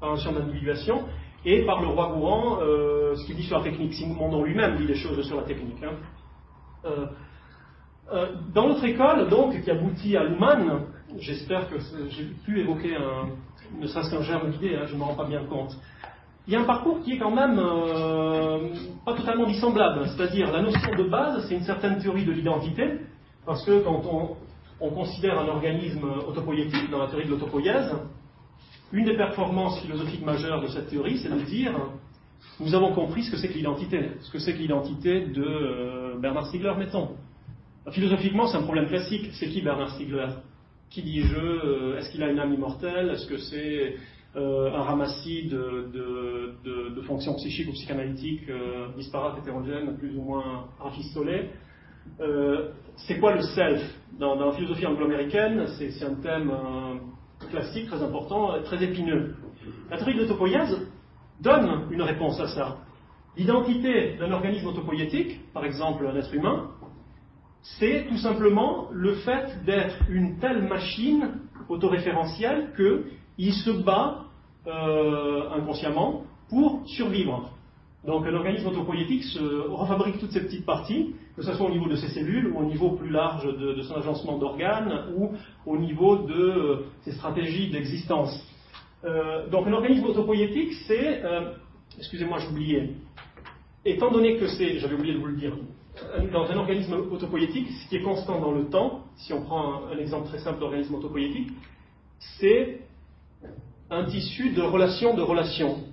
par 0.00 0.10
notion 0.10 0.32
d'individuation, 0.32 1.04
et 1.44 1.64
par 1.64 1.80
le 1.80 1.88
roi 1.88 2.12
Gourand, 2.14 2.58
euh, 2.60 3.14
ce 3.16 3.24
qu'il 3.26 3.36
dit 3.36 3.44
sur 3.44 3.58
la 3.58 3.64
technique. 3.64 3.94
Simondon 3.94 4.44
lui-même 4.44 4.76
dit 4.76 4.86
des 4.86 4.94
choses 4.94 5.20
sur 5.26 5.36
la 5.36 5.42
technique. 5.42 5.82
Hein. 5.82 5.92
Euh, 6.84 7.06
euh, 8.12 8.26
dans 8.54 8.68
notre 8.68 8.84
école, 8.84 9.28
donc, 9.28 9.60
qui 9.60 9.70
aboutit 9.70 10.16
à 10.16 10.24
Luhmann, 10.24 10.82
j'espère 11.18 11.68
que 11.68 11.76
j'ai 12.10 12.24
pu 12.44 12.60
évoquer 12.60 12.96
un, 12.96 13.28
ne 13.80 13.86
serait-ce 13.86 14.10
qu'un 14.10 14.22
germe 14.22 14.50
d'idée, 14.50 14.76
hein, 14.76 14.84
je 14.86 14.94
ne 14.94 14.98
me 14.98 15.04
rends 15.04 15.14
pas 15.14 15.26
bien 15.26 15.44
compte, 15.44 15.76
il 16.46 16.54
y 16.54 16.56
a 16.56 16.60
un 16.60 16.64
parcours 16.64 17.00
qui 17.02 17.12
est 17.12 17.18
quand 17.18 17.34
même 17.34 17.60
pas 19.04 19.12
totalement 19.12 19.46
dissemblable. 19.46 20.08
C'est-à-dire, 20.08 20.50
la 20.50 20.62
notion 20.62 20.94
de 20.96 21.02
base, 21.02 21.46
c'est 21.46 21.54
une 21.54 21.64
certaine 21.64 21.98
théorie 21.98 22.24
de 22.24 22.32
l'identité, 22.32 23.00
parce 23.44 23.62
que 23.66 23.80
quand 23.80 24.02
on, 24.10 24.36
considère 24.78 25.38
un 25.38 25.48
organisme 25.48 26.04
autopoïétique, 26.26 26.90
dans 26.90 26.98
la 26.98 27.08
théorie 27.08 27.26
de 27.26 27.30
l'autopoïèse, 27.30 27.90
une 28.92 29.04
des 29.04 29.16
performances 29.16 29.80
philosophiques 29.80 30.24
majeures 30.24 30.62
de 30.62 30.68
cette 30.68 30.88
théorie, 30.88 31.18
c'est 31.18 31.30
de 31.30 31.40
dire 31.42 31.74
nous 32.60 32.74
avons 32.74 32.92
compris 32.92 33.22
ce 33.22 33.30
que 33.30 33.36
c'est 33.36 33.48
que 33.48 33.54
l'identité, 33.54 34.10
ce 34.20 34.30
que 34.32 34.38
c'est 34.38 34.52
que 34.52 34.58
l'identité 34.58 35.26
de 35.26 35.44
euh, 35.44 36.18
Bernard 36.18 36.46
Stiegler, 36.46 36.74
mettons. 36.76 37.10
Philosophiquement, 37.90 38.48
c'est 38.48 38.56
un 38.56 38.62
problème 38.62 38.88
classique. 38.88 39.30
C'est 39.34 39.48
qui 39.48 39.62
Bernard 39.62 39.90
Stiegler? 39.90 40.28
Qui 40.90 41.02
dit 41.02 41.22
je 41.22 41.36
euh, 41.36 41.98
Est-ce 41.98 42.10
qu'il 42.10 42.22
a 42.22 42.30
une 42.30 42.38
âme 42.38 42.52
immortelle? 42.52 43.10
Est-ce 43.10 43.26
que 43.26 43.38
c'est 43.38 43.94
euh, 44.36 44.72
un 44.74 44.82
ramassis 44.82 45.48
de, 45.48 47.00
fonctions 47.06 47.34
psychiques 47.36 47.68
ou 47.68 47.72
psychanalytiques 47.72 48.50
disparates, 48.96 49.38
hétérogènes, 49.38 49.96
plus 49.96 50.14
ou 50.16 50.22
moins 50.22 50.66
rafistolées. 50.78 51.50
Euh, 52.20 52.70
c'est 52.96 53.18
quoi 53.18 53.34
le 53.34 53.42
self 53.42 53.80
dans, 54.18 54.34
la 54.34 54.52
philosophie 54.52 54.86
anglo-américaine, 54.86 55.66
c'est 55.78 56.04
un 56.04 56.14
thème 56.14 56.52
classique, 57.50 57.86
très 57.86 58.02
important, 58.02 58.60
très 58.64 58.82
épineux. 58.82 59.36
La 59.90 59.96
théorie 59.96 60.14
de 60.14 60.22
l'autopoïèse 60.22 60.88
donne 61.40 61.86
une 61.90 62.02
réponse 62.02 62.40
à 62.40 62.48
ça. 62.48 62.78
L'identité 63.36 64.16
d'un 64.18 64.32
organisme 64.32 64.66
autopoïétique, 64.66 65.40
par 65.52 65.64
exemple 65.64 66.06
un 66.06 66.16
être 66.16 66.34
humain, 66.34 66.70
c'est 67.62 68.06
tout 68.08 68.16
simplement 68.16 68.88
le 68.92 69.14
fait 69.16 69.64
d'être 69.64 69.96
une 70.08 70.38
telle 70.38 70.62
machine 70.62 71.40
autoréférentielle 71.68 72.72
qu'il 72.76 73.52
se 73.52 73.70
bat 73.70 74.24
euh, 74.66 75.50
inconsciemment 75.50 76.24
pour 76.48 76.82
survivre. 76.86 77.50
Donc 78.08 78.26
un 78.26 78.32
organisme 78.32 78.68
autopoïétique 78.68 79.22
se 79.22 79.68
refabrique 79.68 80.18
toutes 80.18 80.30
ces 80.30 80.40
petites 80.40 80.64
parties, 80.64 81.14
que 81.36 81.42
ce 81.42 81.52
soit 81.52 81.66
au 81.66 81.70
niveau 81.70 81.88
de 81.88 81.96
ses 81.96 82.08
cellules, 82.08 82.46
ou 82.46 82.60
au 82.60 82.64
niveau 82.64 82.92
plus 82.92 83.10
large 83.10 83.44
de, 83.44 83.82
son 83.82 83.96
agencement 83.96 84.38
d'organes, 84.38 85.12
ou 85.14 85.32
au 85.66 85.76
niveau 85.76 86.16
de 86.16 86.32
euh, 86.32 86.76
ses 87.02 87.12
stratégies 87.12 87.70
d'existence. 87.70 88.32
Euh, 89.04 89.46
donc 89.50 89.66
un 89.66 89.74
organisme 89.74 90.06
autopoïétique, 90.06 90.72
c'est... 90.86 91.22
Excusez-moi, 91.98 92.38
j'oubliais. 92.38 92.94
Étant 93.84 94.10
donné 94.10 94.38
que 94.38 94.46
c'est... 94.46 94.78
J'avais 94.78 94.94
oublié 94.94 95.12
de 95.12 95.18
vous 95.18 95.26
le 95.26 95.36
dire 95.36 95.52
dans 96.32 96.50
un 96.50 96.56
organisme 96.56 96.94
autopoïétique, 97.10 97.68
ce 97.68 97.88
qui 97.90 97.96
est 97.96 98.02
constant 98.02 98.40
dans 98.40 98.52
le 98.52 98.70
temps, 98.70 99.02
si 99.16 99.34
on 99.34 99.42
prend 99.42 99.82
un, 99.92 99.98
exemple 99.98 100.28
très 100.28 100.38
simple 100.38 100.60
d'organisme 100.60 100.94
autopoïétique, 100.94 101.50
c'est 102.38 102.80
un 103.90 104.04
tissu 104.04 104.50
de 104.50 104.62
relations 104.62 105.14
de 105.14 105.22
relations. 105.22 105.87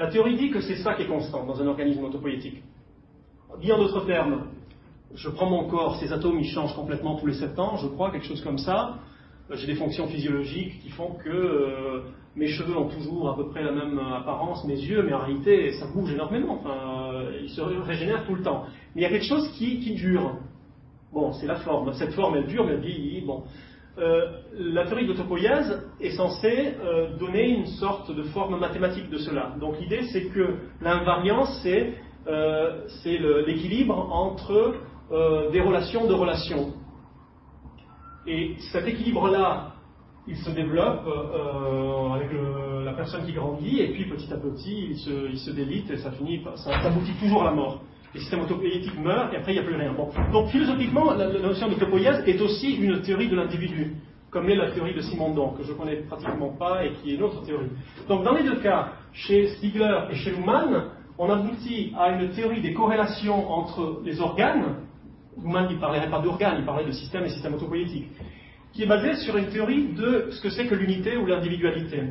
La 0.00 0.06
théorie 0.06 0.34
dit 0.34 0.50
que 0.50 0.62
c'est 0.62 0.76
ça 0.76 0.94
qui 0.94 1.02
est 1.02 1.06
constant 1.06 1.44
dans 1.44 1.60
un 1.60 1.66
organisme 1.66 2.02
autopoïétique. 2.02 2.62
Dit 3.60 3.70
en 3.70 3.76
d'autres 3.76 4.06
termes, 4.06 4.46
je 5.14 5.28
prends 5.28 5.44
mon 5.44 5.68
corps, 5.68 5.96
ces 5.96 6.10
atomes 6.10 6.38
ils 6.40 6.48
changent 6.48 6.74
complètement 6.74 7.16
tous 7.16 7.26
les 7.26 7.34
7 7.34 7.58
ans, 7.58 7.76
je 7.76 7.86
crois, 7.86 8.10
quelque 8.10 8.24
chose 8.24 8.42
comme 8.42 8.56
ça. 8.56 8.94
J'ai 9.52 9.66
des 9.66 9.74
fonctions 9.74 10.06
physiologiques 10.06 10.80
qui 10.80 10.88
font 10.88 11.16
que 11.22 11.28
euh, 11.28 12.00
mes 12.34 12.46
cheveux 12.46 12.78
ont 12.78 12.88
toujours 12.88 13.28
à 13.28 13.36
peu 13.36 13.50
près 13.50 13.62
la 13.62 13.72
même 13.72 13.98
apparence, 13.98 14.64
mes 14.64 14.80
yeux, 14.80 15.02
mais 15.02 15.12
en 15.12 15.18
réalité, 15.18 15.72
ça 15.72 15.86
bouge 15.92 16.10
énormément. 16.10 16.60
Enfin, 16.60 17.12
euh, 17.12 17.38
ils 17.42 17.50
se 17.50 17.60
régénèrent 17.60 18.24
tout 18.26 18.36
le 18.36 18.42
temps. 18.42 18.64
Mais 18.94 19.02
il 19.02 19.04
y 19.04 19.06
a 19.06 19.10
quelque 19.10 19.28
chose 19.28 19.50
qui, 19.58 19.76
dure. 19.96 20.32
Bon, 21.12 21.34
c'est 21.34 21.46
la 21.46 21.56
forme. 21.56 21.92
Cette 21.92 22.14
forme, 22.14 22.36
elle 22.36 22.46
dure, 22.46 22.64
mais 22.64 22.72
elle 22.72 22.80
vieillit. 22.80 23.20
Bon. 23.20 23.42
Euh, 23.98 24.30
la 24.54 24.86
théorie 24.86 25.04
de 25.04 25.12
l'autopoïèse 25.12 25.82
est 26.00 26.10
censée 26.10 26.74
euh, 26.82 27.16
donner 27.18 27.48
une 27.50 27.66
sorte 27.66 28.14
de 28.14 28.22
forme 28.24 28.58
mathématique 28.58 29.10
de 29.10 29.18
cela. 29.18 29.54
Donc 29.60 29.78
l'idée, 29.80 30.02
c'est 30.12 30.26
que 30.26 30.56
l'invariance, 30.80 31.60
c'est 31.62 31.94
l'équilibre 33.46 33.96
entre 34.12 34.74
des 35.52 35.60
relations 35.60 36.06
de 36.06 36.14
relations. 36.14 36.74
Et 38.26 38.54
cet 38.72 38.86
équilibre-là, 38.86 39.72
il 40.26 40.36
se 40.36 40.50
développe 40.50 41.06
euh, 41.06 42.10
avec 42.10 42.28
la 42.84 42.92
personne 42.92 43.24
qui 43.24 43.32
grandit, 43.32 43.80
et 43.80 43.92
puis 43.92 44.04
petit 44.04 44.32
à 44.32 44.36
petit, 44.36 44.88
il 44.90 44.96
se, 44.98 45.30
il 45.30 45.38
se 45.38 45.50
délite, 45.50 45.90
et 45.90 45.96
ça 45.96 46.12
finit, 46.12 46.42
ça, 46.56 46.70
aboutit 46.78 47.14
toujours 47.20 47.42
à 47.42 47.46
la 47.46 47.52
mort. 47.52 47.80
Le 48.14 48.20
système 48.20 48.40
autopoïétique 48.40 48.98
meurt, 48.98 49.32
et 49.32 49.36
après, 49.36 49.52
il 49.52 49.54
n'y 49.54 49.60
a 49.60 49.64
plus 49.64 49.76
rien. 49.76 49.94
Donc, 50.32 50.48
philosophiquement, 50.48 51.14
la, 51.14 51.28
notion 51.28 51.68
de 51.68 51.74
d'autopoïèse 51.74 52.22
est 52.26 52.40
aussi 52.40 52.74
une 52.74 53.00
théorie 53.02 53.28
de 53.28 53.36
l'individu, 53.36 53.94
comme 54.30 54.48
est 54.48 54.56
la 54.56 54.72
théorie 54.72 54.94
de 54.94 55.00
Simondon, 55.00 55.50
que 55.50 55.62
je 55.62 55.72
ne 55.72 55.76
connais 55.76 55.96
pratiquement 55.96 56.50
pas, 56.50 56.84
et 56.84 56.92
qui 56.94 57.12
est 57.12 57.14
une 57.14 57.22
autre 57.22 57.42
théorie. 57.42 57.70
Donc, 58.08 58.24
dans 58.24 58.34
les 58.34 58.42
deux 58.42 58.56
cas, 58.56 58.92
chez 59.12 59.48
Stigler 59.48 59.98
et 60.10 60.16
chez 60.16 60.32
Luhmann, 60.32 60.86
on 61.18 61.30
aboutit 61.30 61.92
à 61.96 62.10
une 62.10 62.30
théorie 62.30 62.60
des 62.60 62.72
corrélations 62.72 63.48
entre 63.50 64.00
les 64.04 64.20
organes. 64.20 64.76
Luhmann 65.40 65.72
ne 65.72 65.78
parlerait 65.78 66.10
pas 66.10 66.20
d'organes, 66.20 66.56
il 66.58 66.64
parlait 66.64 66.86
de 66.86 66.92
système 66.92 67.24
et 67.24 67.28
système 67.28 67.54
autopoïétique 67.54 68.08
qui 68.72 68.82
est 68.82 68.86
basé 68.86 69.14
sur 69.16 69.36
une 69.36 69.46
théorie 69.46 69.92
de 69.92 70.28
ce 70.30 70.40
que 70.40 70.50
c'est 70.50 70.66
que 70.66 70.74
l'unité 70.74 71.16
ou 71.16 71.26
l'individualité. 71.26 72.02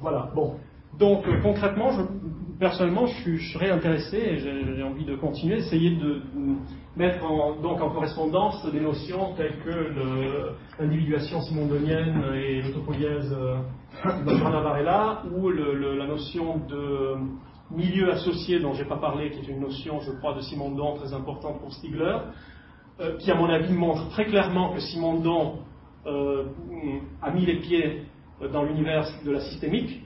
Voilà, 0.00 0.30
bon. 0.34 0.56
Donc 0.98 1.26
euh, 1.26 1.40
concrètement, 1.42 1.90
je, 1.92 2.02
personnellement, 2.62 3.06
je, 3.06 3.36
serais 3.52 3.70
intéressé, 3.70 4.16
et 4.16 4.38
j'ai 4.38 4.82
envie 4.84 5.04
de 5.04 5.16
continuer, 5.16 5.56
essayer 5.56 5.96
de 5.96 6.22
mettre 6.96 7.24
en, 7.24 7.56
donc 7.56 7.82
en 7.82 7.90
correspondance 7.90 8.64
des 8.70 8.78
notions 8.78 9.34
telles 9.34 9.58
que 9.64 10.52
l'individuation 10.78 11.42
simondonienne 11.42 12.22
et 12.36 12.62
l'autopoïèse 12.62 13.30
de 13.30 14.30
Johanna 14.30 14.60
Varela, 14.60 15.22
ou 15.34 15.50
la 15.50 16.06
notion 16.06 16.58
de 16.68 17.16
milieu 17.72 18.12
associé 18.12 18.60
dont 18.60 18.74
je 18.74 18.84
n'ai 18.84 18.88
pas 18.88 18.98
parlé, 18.98 19.30
qui 19.30 19.40
est 19.40 19.52
une 19.52 19.60
notion, 19.60 19.98
je 20.00 20.12
crois, 20.12 20.34
de 20.34 20.40
Simondon 20.42 20.94
très 20.94 21.12
importante 21.12 21.58
pour 21.58 21.72
Stigler, 21.72 22.16
euh, 23.00 23.16
qui, 23.18 23.32
à 23.32 23.34
mon 23.34 23.50
avis, 23.50 23.72
montre 23.72 24.08
très 24.10 24.26
clairement 24.26 24.72
que 24.72 24.78
Simondon 24.78 25.58
euh, 26.06 26.44
a 27.20 27.32
mis 27.32 27.44
les 27.44 27.56
pieds 27.56 28.02
dans 28.52 28.62
l'univers 28.62 29.08
de 29.24 29.32
la 29.32 29.40
systémique. 29.40 30.00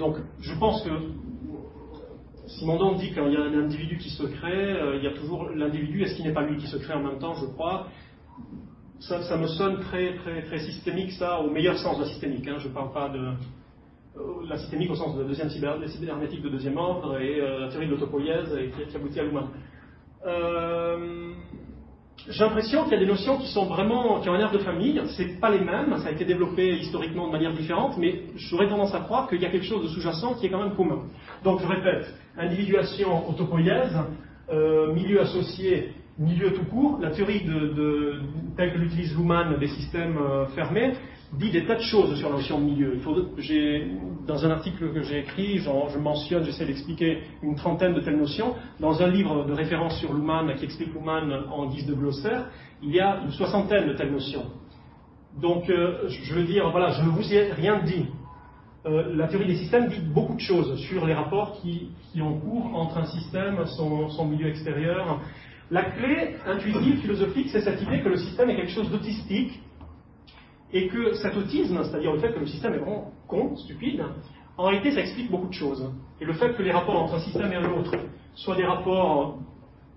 Donc 0.00 0.16
je 0.40 0.54
pense 0.58 0.82
que 0.82 0.90
Simondon 2.46 2.94
dit 2.94 3.08
qu'il 3.08 3.16
y 3.16 3.36
a 3.36 3.40
un 3.40 3.64
individu 3.64 3.98
qui 3.98 4.10
se 4.10 4.22
crée, 4.22 4.72
euh, 4.72 4.96
il 4.96 5.04
y 5.04 5.06
a 5.06 5.12
toujours 5.12 5.50
l'individu, 5.50 6.02
est-ce 6.02 6.14
qu'il 6.14 6.24
n'est 6.24 6.32
pas 6.32 6.42
lui 6.42 6.56
qui 6.56 6.66
se 6.66 6.76
crée 6.76 6.94
en 6.94 7.02
même 7.02 7.18
temps, 7.18 7.34
je 7.34 7.46
crois 7.46 7.88
ça, 8.98 9.36
me 9.36 9.46
sonne 9.46 9.80
très, 9.80 10.14
très, 10.16 10.42
très 10.42 10.58
systémique, 10.58 11.12
ça, 11.12 11.40
au 11.40 11.50
meilleur 11.50 11.76
sens 11.76 11.98
de 11.98 12.04
la 12.04 12.08
systémique. 12.08 12.48
Hein. 12.48 12.56
Je 12.58 12.68
ne 12.68 12.72
parle 12.72 12.92
pas 12.92 13.10
de 13.10 13.18
euh, 13.18 14.46
la 14.48 14.56
systémique 14.56 14.90
au 14.90 14.94
sens 14.94 15.14
de 15.14 15.20
la 15.20 15.28
deuxième 15.28 15.50
cybernétique 15.50 16.42
de 16.42 16.48
deuxième 16.48 16.78
ordre 16.78 17.18
et 17.20 17.38
la 17.38 17.68
théorie 17.68 17.86
de 17.86 17.90
l'autopoïèse 17.92 18.58
qui, 18.74 18.86
qui, 18.90 18.96
aboutit 18.96 19.20
à 19.20 19.24
l'humain. 19.24 19.50
J'ai 22.28 22.42
l'impression 22.42 22.82
qu'il 22.84 22.92
y 22.94 22.96
a 22.96 22.98
des 22.98 23.06
notions 23.06 23.38
qui 23.38 23.46
sont 23.48 23.66
vraiment, 23.66 24.20
qui 24.20 24.28
ont 24.28 24.34
un 24.34 24.40
air 24.40 24.50
de 24.50 24.58
famille, 24.58 25.00
c'est 25.16 25.38
pas 25.38 25.50
les 25.50 25.60
mêmes, 25.60 25.96
ça 25.98 26.08
a 26.08 26.10
été 26.10 26.24
développé 26.24 26.76
historiquement 26.78 27.28
de 27.28 27.32
manière 27.32 27.52
différente, 27.52 27.96
mais 27.98 28.22
j'aurais 28.34 28.68
tendance 28.68 28.94
à 28.94 29.00
croire 29.00 29.28
qu'il 29.28 29.40
y 29.40 29.46
a 29.46 29.50
quelque 29.50 29.66
chose 29.66 29.82
de 29.84 29.88
sous-jacent 29.88 30.34
qui 30.34 30.46
est 30.46 30.50
quand 30.50 30.62
même 30.62 30.74
commun. 30.74 31.02
Donc 31.44 31.60
je 31.60 31.66
répète, 31.66 32.12
individuation 32.38 33.28
autopoïèse, 33.28 33.96
euh, 34.50 34.92
milieu 34.92 35.20
associé, 35.20 35.92
milieu 36.18 36.52
tout 36.52 36.64
court, 36.64 36.98
la 37.00 37.10
théorie 37.10 37.42
telle 38.56 38.72
que 38.72 38.78
l'utilise 38.78 39.16
Luhmann 39.16 39.58
des 39.58 39.68
systèmes 39.68 40.16
euh, 40.18 40.46
fermés, 40.46 40.92
dit 41.32 41.50
des 41.50 41.66
tas 41.66 41.74
de 41.74 41.82
choses 41.82 42.16
sur 42.18 42.30
la 42.30 42.36
notion 42.36 42.60
de 42.60 42.64
milieu. 42.64 42.98
dans 44.26 44.46
un 44.46 44.50
article 44.50 44.92
que 44.92 45.02
j'ai 45.02 45.18
écrit, 45.20 45.58
je 45.58 45.98
mentionne, 45.98 46.44
j'essaie 46.44 46.64
d'expliquer 46.64 47.18
une 47.42 47.56
trentaine 47.56 47.94
de 47.94 48.00
telles 48.00 48.16
notions. 48.16 48.54
Dans 48.80 49.02
un 49.02 49.08
livre 49.08 49.44
de 49.44 49.52
référence 49.52 49.98
sur 49.98 50.12
Luhmann 50.12 50.54
qui 50.54 50.64
explique 50.64 50.94
Luhmann 50.94 51.30
en 51.50 51.66
guise 51.66 51.86
de 51.86 51.94
glossaire, 51.94 52.46
il 52.82 52.94
y 52.94 53.00
a 53.00 53.22
une 53.24 53.32
soixantaine 53.32 53.88
de 53.88 53.94
telles 53.94 54.12
notions. 54.12 54.44
Donc, 55.40 55.68
euh, 55.68 56.08
je 56.08 56.34
veux 56.34 56.44
dire, 56.44 56.70
voilà, 56.70 56.90
je 56.90 57.02
ne 57.02 57.08
vous 57.08 57.34
ai 57.34 57.52
rien 57.52 57.82
dit. 57.82 58.06
Euh, 58.86 59.16
la 59.16 59.26
théorie 59.26 59.46
des 59.46 59.56
systèmes 59.56 59.88
dit 59.88 60.00
beaucoup 60.00 60.34
de 60.34 60.40
choses 60.40 60.78
sur 60.80 61.06
les 61.06 61.14
rapports 61.14 61.60
qui, 61.60 61.90
ont 62.20 62.38
cours 62.38 62.70
entre 62.74 62.98
un 62.98 63.06
système, 63.06 63.64
son, 63.66 64.08
son 64.10 64.26
milieu 64.26 64.48
extérieur. 64.48 65.20
La 65.70 65.82
clé 65.82 66.36
intuitive, 66.46 67.00
philosophique, 67.00 67.48
c'est 67.50 67.62
cette 67.62 67.82
idée 67.82 68.00
que 68.00 68.08
le 68.08 68.16
système 68.16 68.48
est 68.50 68.56
quelque 68.56 68.70
chose 68.70 68.90
d'autistique, 68.90 69.60
et 70.72 70.88
que 70.88 71.14
cet 71.14 71.36
autisme, 71.36 71.82
c'est-à-dire 71.84 72.12
le 72.12 72.18
fait 72.18 72.32
que 72.32 72.40
le 72.40 72.46
système 72.46 72.74
est 72.74 72.78
vraiment 72.78 73.12
con, 73.28 73.56
stupide, 73.56 74.02
en 74.56 74.64
réalité 74.64 74.92
ça 74.92 75.00
explique 75.00 75.30
beaucoup 75.30 75.48
de 75.48 75.54
choses. 75.54 75.90
Et 76.20 76.24
le 76.24 76.32
fait 76.34 76.54
que 76.56 76.62
les 76.62 76.72
rapports 76.72 77.02
entre 77.02 77.14
un 77.14 77.20
système 77.20 77.52
et 77.52 77.56
un 77.56 77.70
autre 77.72 77.92
soient 78.34 78.56
des 78.56 78.64
rapports, 78.64 79.38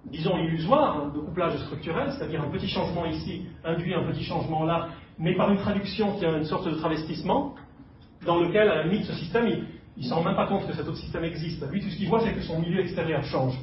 disons, 0.06 0.38
illusoires, 0.38 0.98
hein, 0.98 1.12
de 1.14 1.20
couplage 1.20 1.58
structurel, 1.66 2.12
c'est-à-dire 2.12 2.42
un 2.42 2.50
petit 2.50 2.68
changement 2.68 3.06
ici 3.06 3.46
induit 3.64 3.94
un 3.94 4.04
petit 4.04 4.24
changement 4.24 4.64
là, 4.64 4.90
mais 5.18 5.36
par 5.36 5.52
une 5.52 5.58
traduction 5.58 6.18
qui 6.18 6.26
a 6.26 6.38
une 6.38 6.46
sorte 6.46 6.68
de 6.68 6.76
travestissement, 6.76 7.56
dans 8.26 8.40
lequel, 8.40 8.70
à 8.70 8.84
la 8.84 9.04
ce 9.04 9.14
système, 9.14 9.48
il 9.48 10.04
ne 10.04 10.10
s'en 10.10 10.16
rend 10.16 10.24
même 10.24 10.36
pas 10.36 10.48
compte 10.48 10.68
que 10.68 10.74
cet 10.74 10.88
autre 10.88 10.98
système 10.98 11.24
existe. 11.24 11.64
Lui, 11.72 11.82
tout 11.82 11.90
ce 11.90 11.98
qu'il 11.98 12.08
voit, 12.08 12.22
c'est 12.22 12.34
que 12.34 12.42
son 12.42 12.60
milieu 12.60 12.80
extérieur 12.82 13.24
change. 13.24 13.58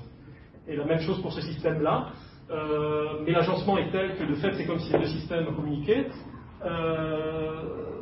Et 0.69 0.77
la 0.77 0.85
même 0.85 1.01
chose 1.01 1.21
pour 1.23 1.33
ce 1.33 1.41
système-là. 1.41 2.09
Euh, 2.51 3.21
mais 3.25 3.33
l'agencement 3.33 3.77
est 3.79 3.91
tel 3.91 4.17
que 4.17 4.25
de 4.25 4.35
fait, 4.37 4.53
c'est 4.55 4.67
comme 4.67 4.79
si 4.79 4.93
les 4.93 5.01
deux 5.01 5.07
systèmes 5.07 5.47
communiquaient. 5.55 6.07
Euh, 6.65 8.01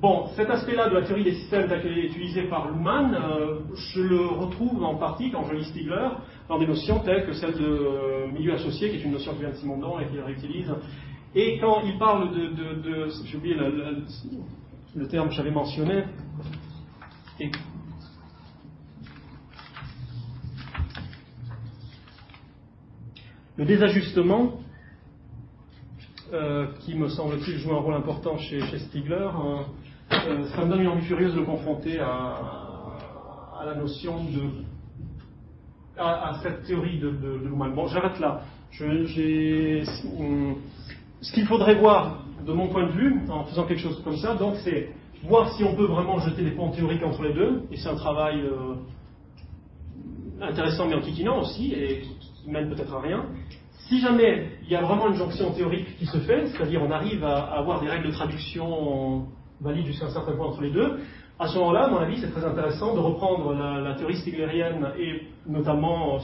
bon, 0.00 0.26
cet 0.36 0.48
aspect-là 0.48 0.88
de 0.88 0.94
la 0.94 1.02
théorie 1.02 1.24
des 1.24 1.34
systèmes 1.34 1.68
tel 1.68 1.82
qu'elle 1.82 1.98
est 1.98 2.06
utilisée 2.06 2.44
par 2.44 2.70
Luhmann, 2.70 3.14
euh, 3.14 3.58
je 3.74 4.00
le 4.00 4.26
retrouve 4.26 4.82
en 4.84 4.94
partie 4.94 5.30
quand 5.30 5.44
je 5.50 5.54
lis 5.54 5.64
Stigler 5.64 6.08
dans 6.48 6.58
des 6.58 6.66
notions 6.66 7.00
telles 7.00 7.26
que 7.26 7.32
celle 7.32 7.54
de 7.54 8.32
milieu 8.32 8.54
associé, 8.54 8.90
qui 8.90 8.96
est 8.96 9.02
une 9.04 9.12
notion 9.12 9.32
qui 9.34 9.40
vient 9.40 9.50
de 9.50 9.56
Simondon 9.56 9.98
et 9.98 10.06
qu'il 10.06 10.20
réutilise. 10.20 10.72
Et 11.34 11.58
quand 11.58 11.82
il 11.84 11.98
parle 11.98 12.32
de, 12.32 13.08
j'ai 13.24 13.36
oublié 13.36 13.56
le 14.96 15.06
terme 15.08 15.28
que 15.28 15.34
j'avais 15.34 15.50
mentionné, 15.50 16.04
le 23.56 23.64
désajustement, 23.66 24.60
euh, 26.32 26.68
qui 26.80 26.94
me 26.94 27.08
semble-t-il 27.08 27.58
joue 27.58 27.74
un 27.74 27.80
rôle 27.80 27.94
important 27.94 28.38
chez, 28.38 28.60
Stigler. 28.78 29.28
Hein. 29.34 29.66
euh, 30.12 30.48
ça 30.48 30.64
me 30.64 30.70
donne 30.70 30.80
une 30.80 30.88
envie 30.88 31.06
furieuse 31.06 31.34
de 31.34 31.40
le 31.40 31.46
confronter 31.46 32.00
à, 32.00 33.64
la 33.66 33.74
notion 33.74 34.24
de. 34.24 34.44
à, 35.98 36.38
cette 36.42 36.64
théorie 36.64 37.00
de, 37.00 37.10
de, 37.10 37.48
Bon, 37.48 37.86
j'arrête 37.88 38.18
là. 38.18 38.40
ce 38.72 40.62
qu'il 41.32 41.46
faudrait 41.46 41.74
voir, 41.74 42.25
de 42.46 42.52
mon 42.52 42.68
point 42.68 42.86
de 42.86 42.92
vue, 42.92 43.20
en 43.28 43.44
faisant 43.44 43.64
quelque 43.64 43.80
chose 43.80 44.00
comme 44.04 44.16
ça, 44.16 44.34
donc 44.34 44.54
c'est 44.62 44.90
voir 45.24 45.52
si 45.54 45.64
on 45.64 45.74
peut 45.74 45.86
vraiment 45.86 46.18
jeter 46.20 46.42
des 46.42 46.52
ponts 46.52 46.70
théoriques 46.70 47.02
entre 47.02 47.22
les 47.24 47.34
deux, 47.34 47.62
et 47.72 47.76
c'est 47.76 47.88
un 47.88 47.96
travail 47.96 48.40
euh, 48.40 48.74
intéressant 50.40 50.86
mais 50.86 50.94
antiquinant 50.94 51.40
aussi, 51.40 51.72
et 51.72 52.02
qui, 52.02 52.50
mène 52.50 52.72
peut-être 52.72 52.94
à 52.94 53.00
rien. 53.00 53.24
Si 53.88 53.98
jamais 54.00 54.50
il 54.62 54.68
y 54.70 54.76
a 54.76 54.80
vraiment 54.80 55.08
une 55.08 55.16
jonction 55.16 55.50
théorique 55.50 55.98
qui 55.98 56.06
se 56.06 56.18
fait, 56.18 56.46
c'est-à-dire 56.46 56.80
on 56.80 56.92
arrive 56.92 57.24
à, 57.24 57.38
avoir 57.38 57.80
des 57.80 57.88
règles 57.88 58.06
de 58.06 58.12
traduction 58.12 59.26
valides 59.60 59.86
jusqu'à 59.86 60.06
un 60.06 60.10
certain 60.10 60.30
point 60.36 60.46
entre 60.46 60.62
les 60.62 60.70
deux, 60.70 61.00
à 61.40 61.48
ce 61.48 61.58
moment-là, 61.58 61.86
à 61.86 61.88
mon 61.88 61.98
avis, 61.98 62.20
c'est 62.20 62.30
très 62.30 62.44
intéressant 62.44 62.94
de 62.94 63.00
reprendre 63.00 63.52
la, 63.52 63.94
théorie 63.94 64.16
stiglérienne 64.18 64.86
et 64.96 65.22
notamment 65.46 66.18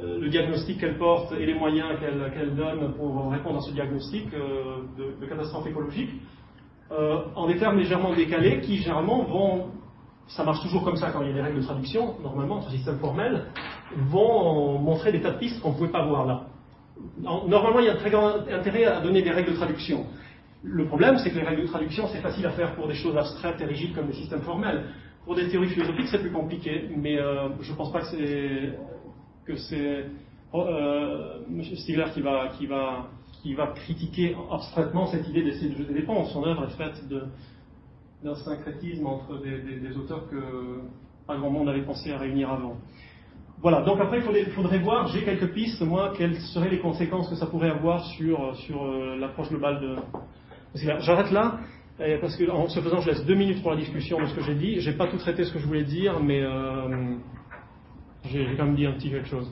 le 0.00 0.28
diagnostic 0.28 0.80
qu'elle 0.80 0.98
porte 0.98 1.32
et 1.32 1.46
les 1.46 1.54
moyens 1.54 1.88
qu'elle 2.00 2.54
donne 2.54 2.94
pour 2.94 3.30
répondre 3.30 3.58
à 3.58 3.60
ce 3.60 3.72
diagnostic 3.72 4.26
euh, 4.34 4.82
de, 5.20 5.26
catastrophe 5.26 5.66
écologique, 5.66 6.10
euh, 6.90 7.22
en 7.34 7.46
des 7.46 7.56
termes 7.56 7.78
légèrement 7.78 8.14
décalés 8.14 8.60
qui 8.60 8.78
généralement 8.78 9.22
vont 9.24 9.66
ça 10.26 10.42
marche 10.42 10.62
toujours 10.62 10.82
comme 10.84 10.96
ça 10.96 11.10
quand 11.10 11.22
il 11.22 11.28
y 11.28 11.30
a 11.32 11.34
des 11.34 11.42
règles 11.42 11.58
de 11.58 11.64
traduction, 11.64 12.14
normalement, 12.22 12.62
ce 12.62 12.70
système 12.70 12.98
formel, 12.98 13.44
vont 14.08 14.78
montrer 14.78 15.12
des 15.12 15.20
tas 15.20 15.32
de 15.32 15.38
pistes 15.38 15.60
qu'on 15.60 15.72
ne 15.72 15.76
pouvait 15.76 15.90
pas 15.90 16.06
voir 16.06 16.24
là. 16.24 16.46
Normalement, 17.18 17.80
il 17.80 17.86
y 17.86 17.88
a 17.88 17.92
un 17.92 17.96
très 17.96 18.10
grand 18.10 18.30
intérêt 18.50 18.84
à 18.84 19.00
donner 19.00 19.20
des 19.20 19.30
règles 19.30 19.50
de 19.50 19.56
traduction. 19.56 20.06
Le 20.62 20.86
problème, 20.86 21.18
c'est 21.18 21.30
que 21.30 21.36
les 21.36 21.44
règles 21.44 21.62
de 21.62 21.66
traduction, 21.66 22.08
c'est 22.08 22.22
facile 22.22 22.46
à 22.46 22.50
faire 22.52 22.74
pour 22.74 22.88
des 22.88 22.94
choses 22.94 23.16
abstraites 23.16 23.60
et 23.60 23.66
rigides 23.66 23.94
comme 23.94 24.06
des 24.06 24.14
systèmes 24.14 24.40
formels. 24.40 24.84
Pour 25.26 25.34
des 25.34 25.48
théories 25.48 25.68
philosophiques, 25.68 26.08
c'est 26.10 26.20
plus 26.20 26.32
compliqué, 26.32 26.88
mais 26.96 27.18
euh, 27.18 27.48
je 27.60 27.70
ne 27.70 27.76
pense 27.76 27.92
pas 27.92 28.00
que 28.00 28.06
c'est 28.06 28.78
que 29.46 29.56
c'est 29.56 30.06
euh, 30.54 31.38
M. 31.48 31.62
Stigler 31.62 32.04
qui 32.12 32.20
va, 32.20 32.48
qui, 32.56 32.66
va, 32.66 33.08
qui 33.42 33.54
va 33.54 33.68
critiquer 33.68 34.36
abstraitement 34.50 35.06
cette 35.06 35.28
idée 35.28 35.42
d'essayer 35.42 35.70
de 35.70 35.76
jeter 35.76 35.94
des 35.94 36.02
ponts. 36.02 36.24
Son 36.26 36.44
œuvre 36.44 36.64
est 36.64 36.76
faite 36.76 37.02
d'un 38.22 38.34
syncrétisme 38.36 39.06
entre 39.06 39.42
des, 39.42 39.96
auteurs 39.96 40.28
que 40.28 40.80
pas 41.26 41.36
grand 41.36 41.50
monde 41.50 41.68
avait 41.68 41.82
pensé 41.82 42.12
à 42.12 42.18
réunir 42.18 42.50
avant. 42.50 42.76
Voilà, 43.62 43.80
donc 43.82 43.98
après 44.00 44.18
il 44.18 44.50
faudrait, 44.50 44.78
voir, 44.78 45.06
j'ai 45.08 45.24
quelques 45.24 45.52
pistes, 45.52 45.80
moi, 45.80 46.12
quelles 46.16 46.36
seraient 46.36 46.68
les 46.68 46.80
conséquences 46.80 47.28
que 47.30 47.34
ça 47.34 47.46
pourrait 47.46 47.70
avoir 47.70 48.04
sur, 48.04 48.54
sur 48.56 48.84
euh, 48.84 49.16
l'approche 49.16 49.48
globale 49.48 49.80
de... 49.80 49.96
J'arrête 50.74 51.30
là, 51.30 51.60
parce 52.20 52.36
que 52.36 52.50
en 52.50 52.68
ce 52.68 52.80
faisant, 52.80 53.00
je 53.00 53.10
laisse 53.10 53.24
deux 53.24 53.36
minutes 53.36 53.62
pour 53.62 53.70
la 53.70 53.76
discussion 53.76 54.20
de 54.20 54.26
ce 54.26 54.34
que 54.34 54.42
j'ai 54.42 54.54
dit. 54.54 54.80
J'ai 54.80 54.92
pas 54.92 55.06
tout 55.06 55.16
traité 55.16 55.44
ce 55.44 55.52
que 55.52 55.60
je 55.60 55.66
voulais 55.66 55.84
dire, 55.84 56.20
mais 56.20 56.42
euh, 56.42 57.16
j'ai 58.30 58.46
quand 58.56 58.64
même 58.64 58.74
dit 58.76 58.86
un 58.86 58.92
petit 58.92 59.10
quelque 59.10 59.28
chose. 59.28 59.50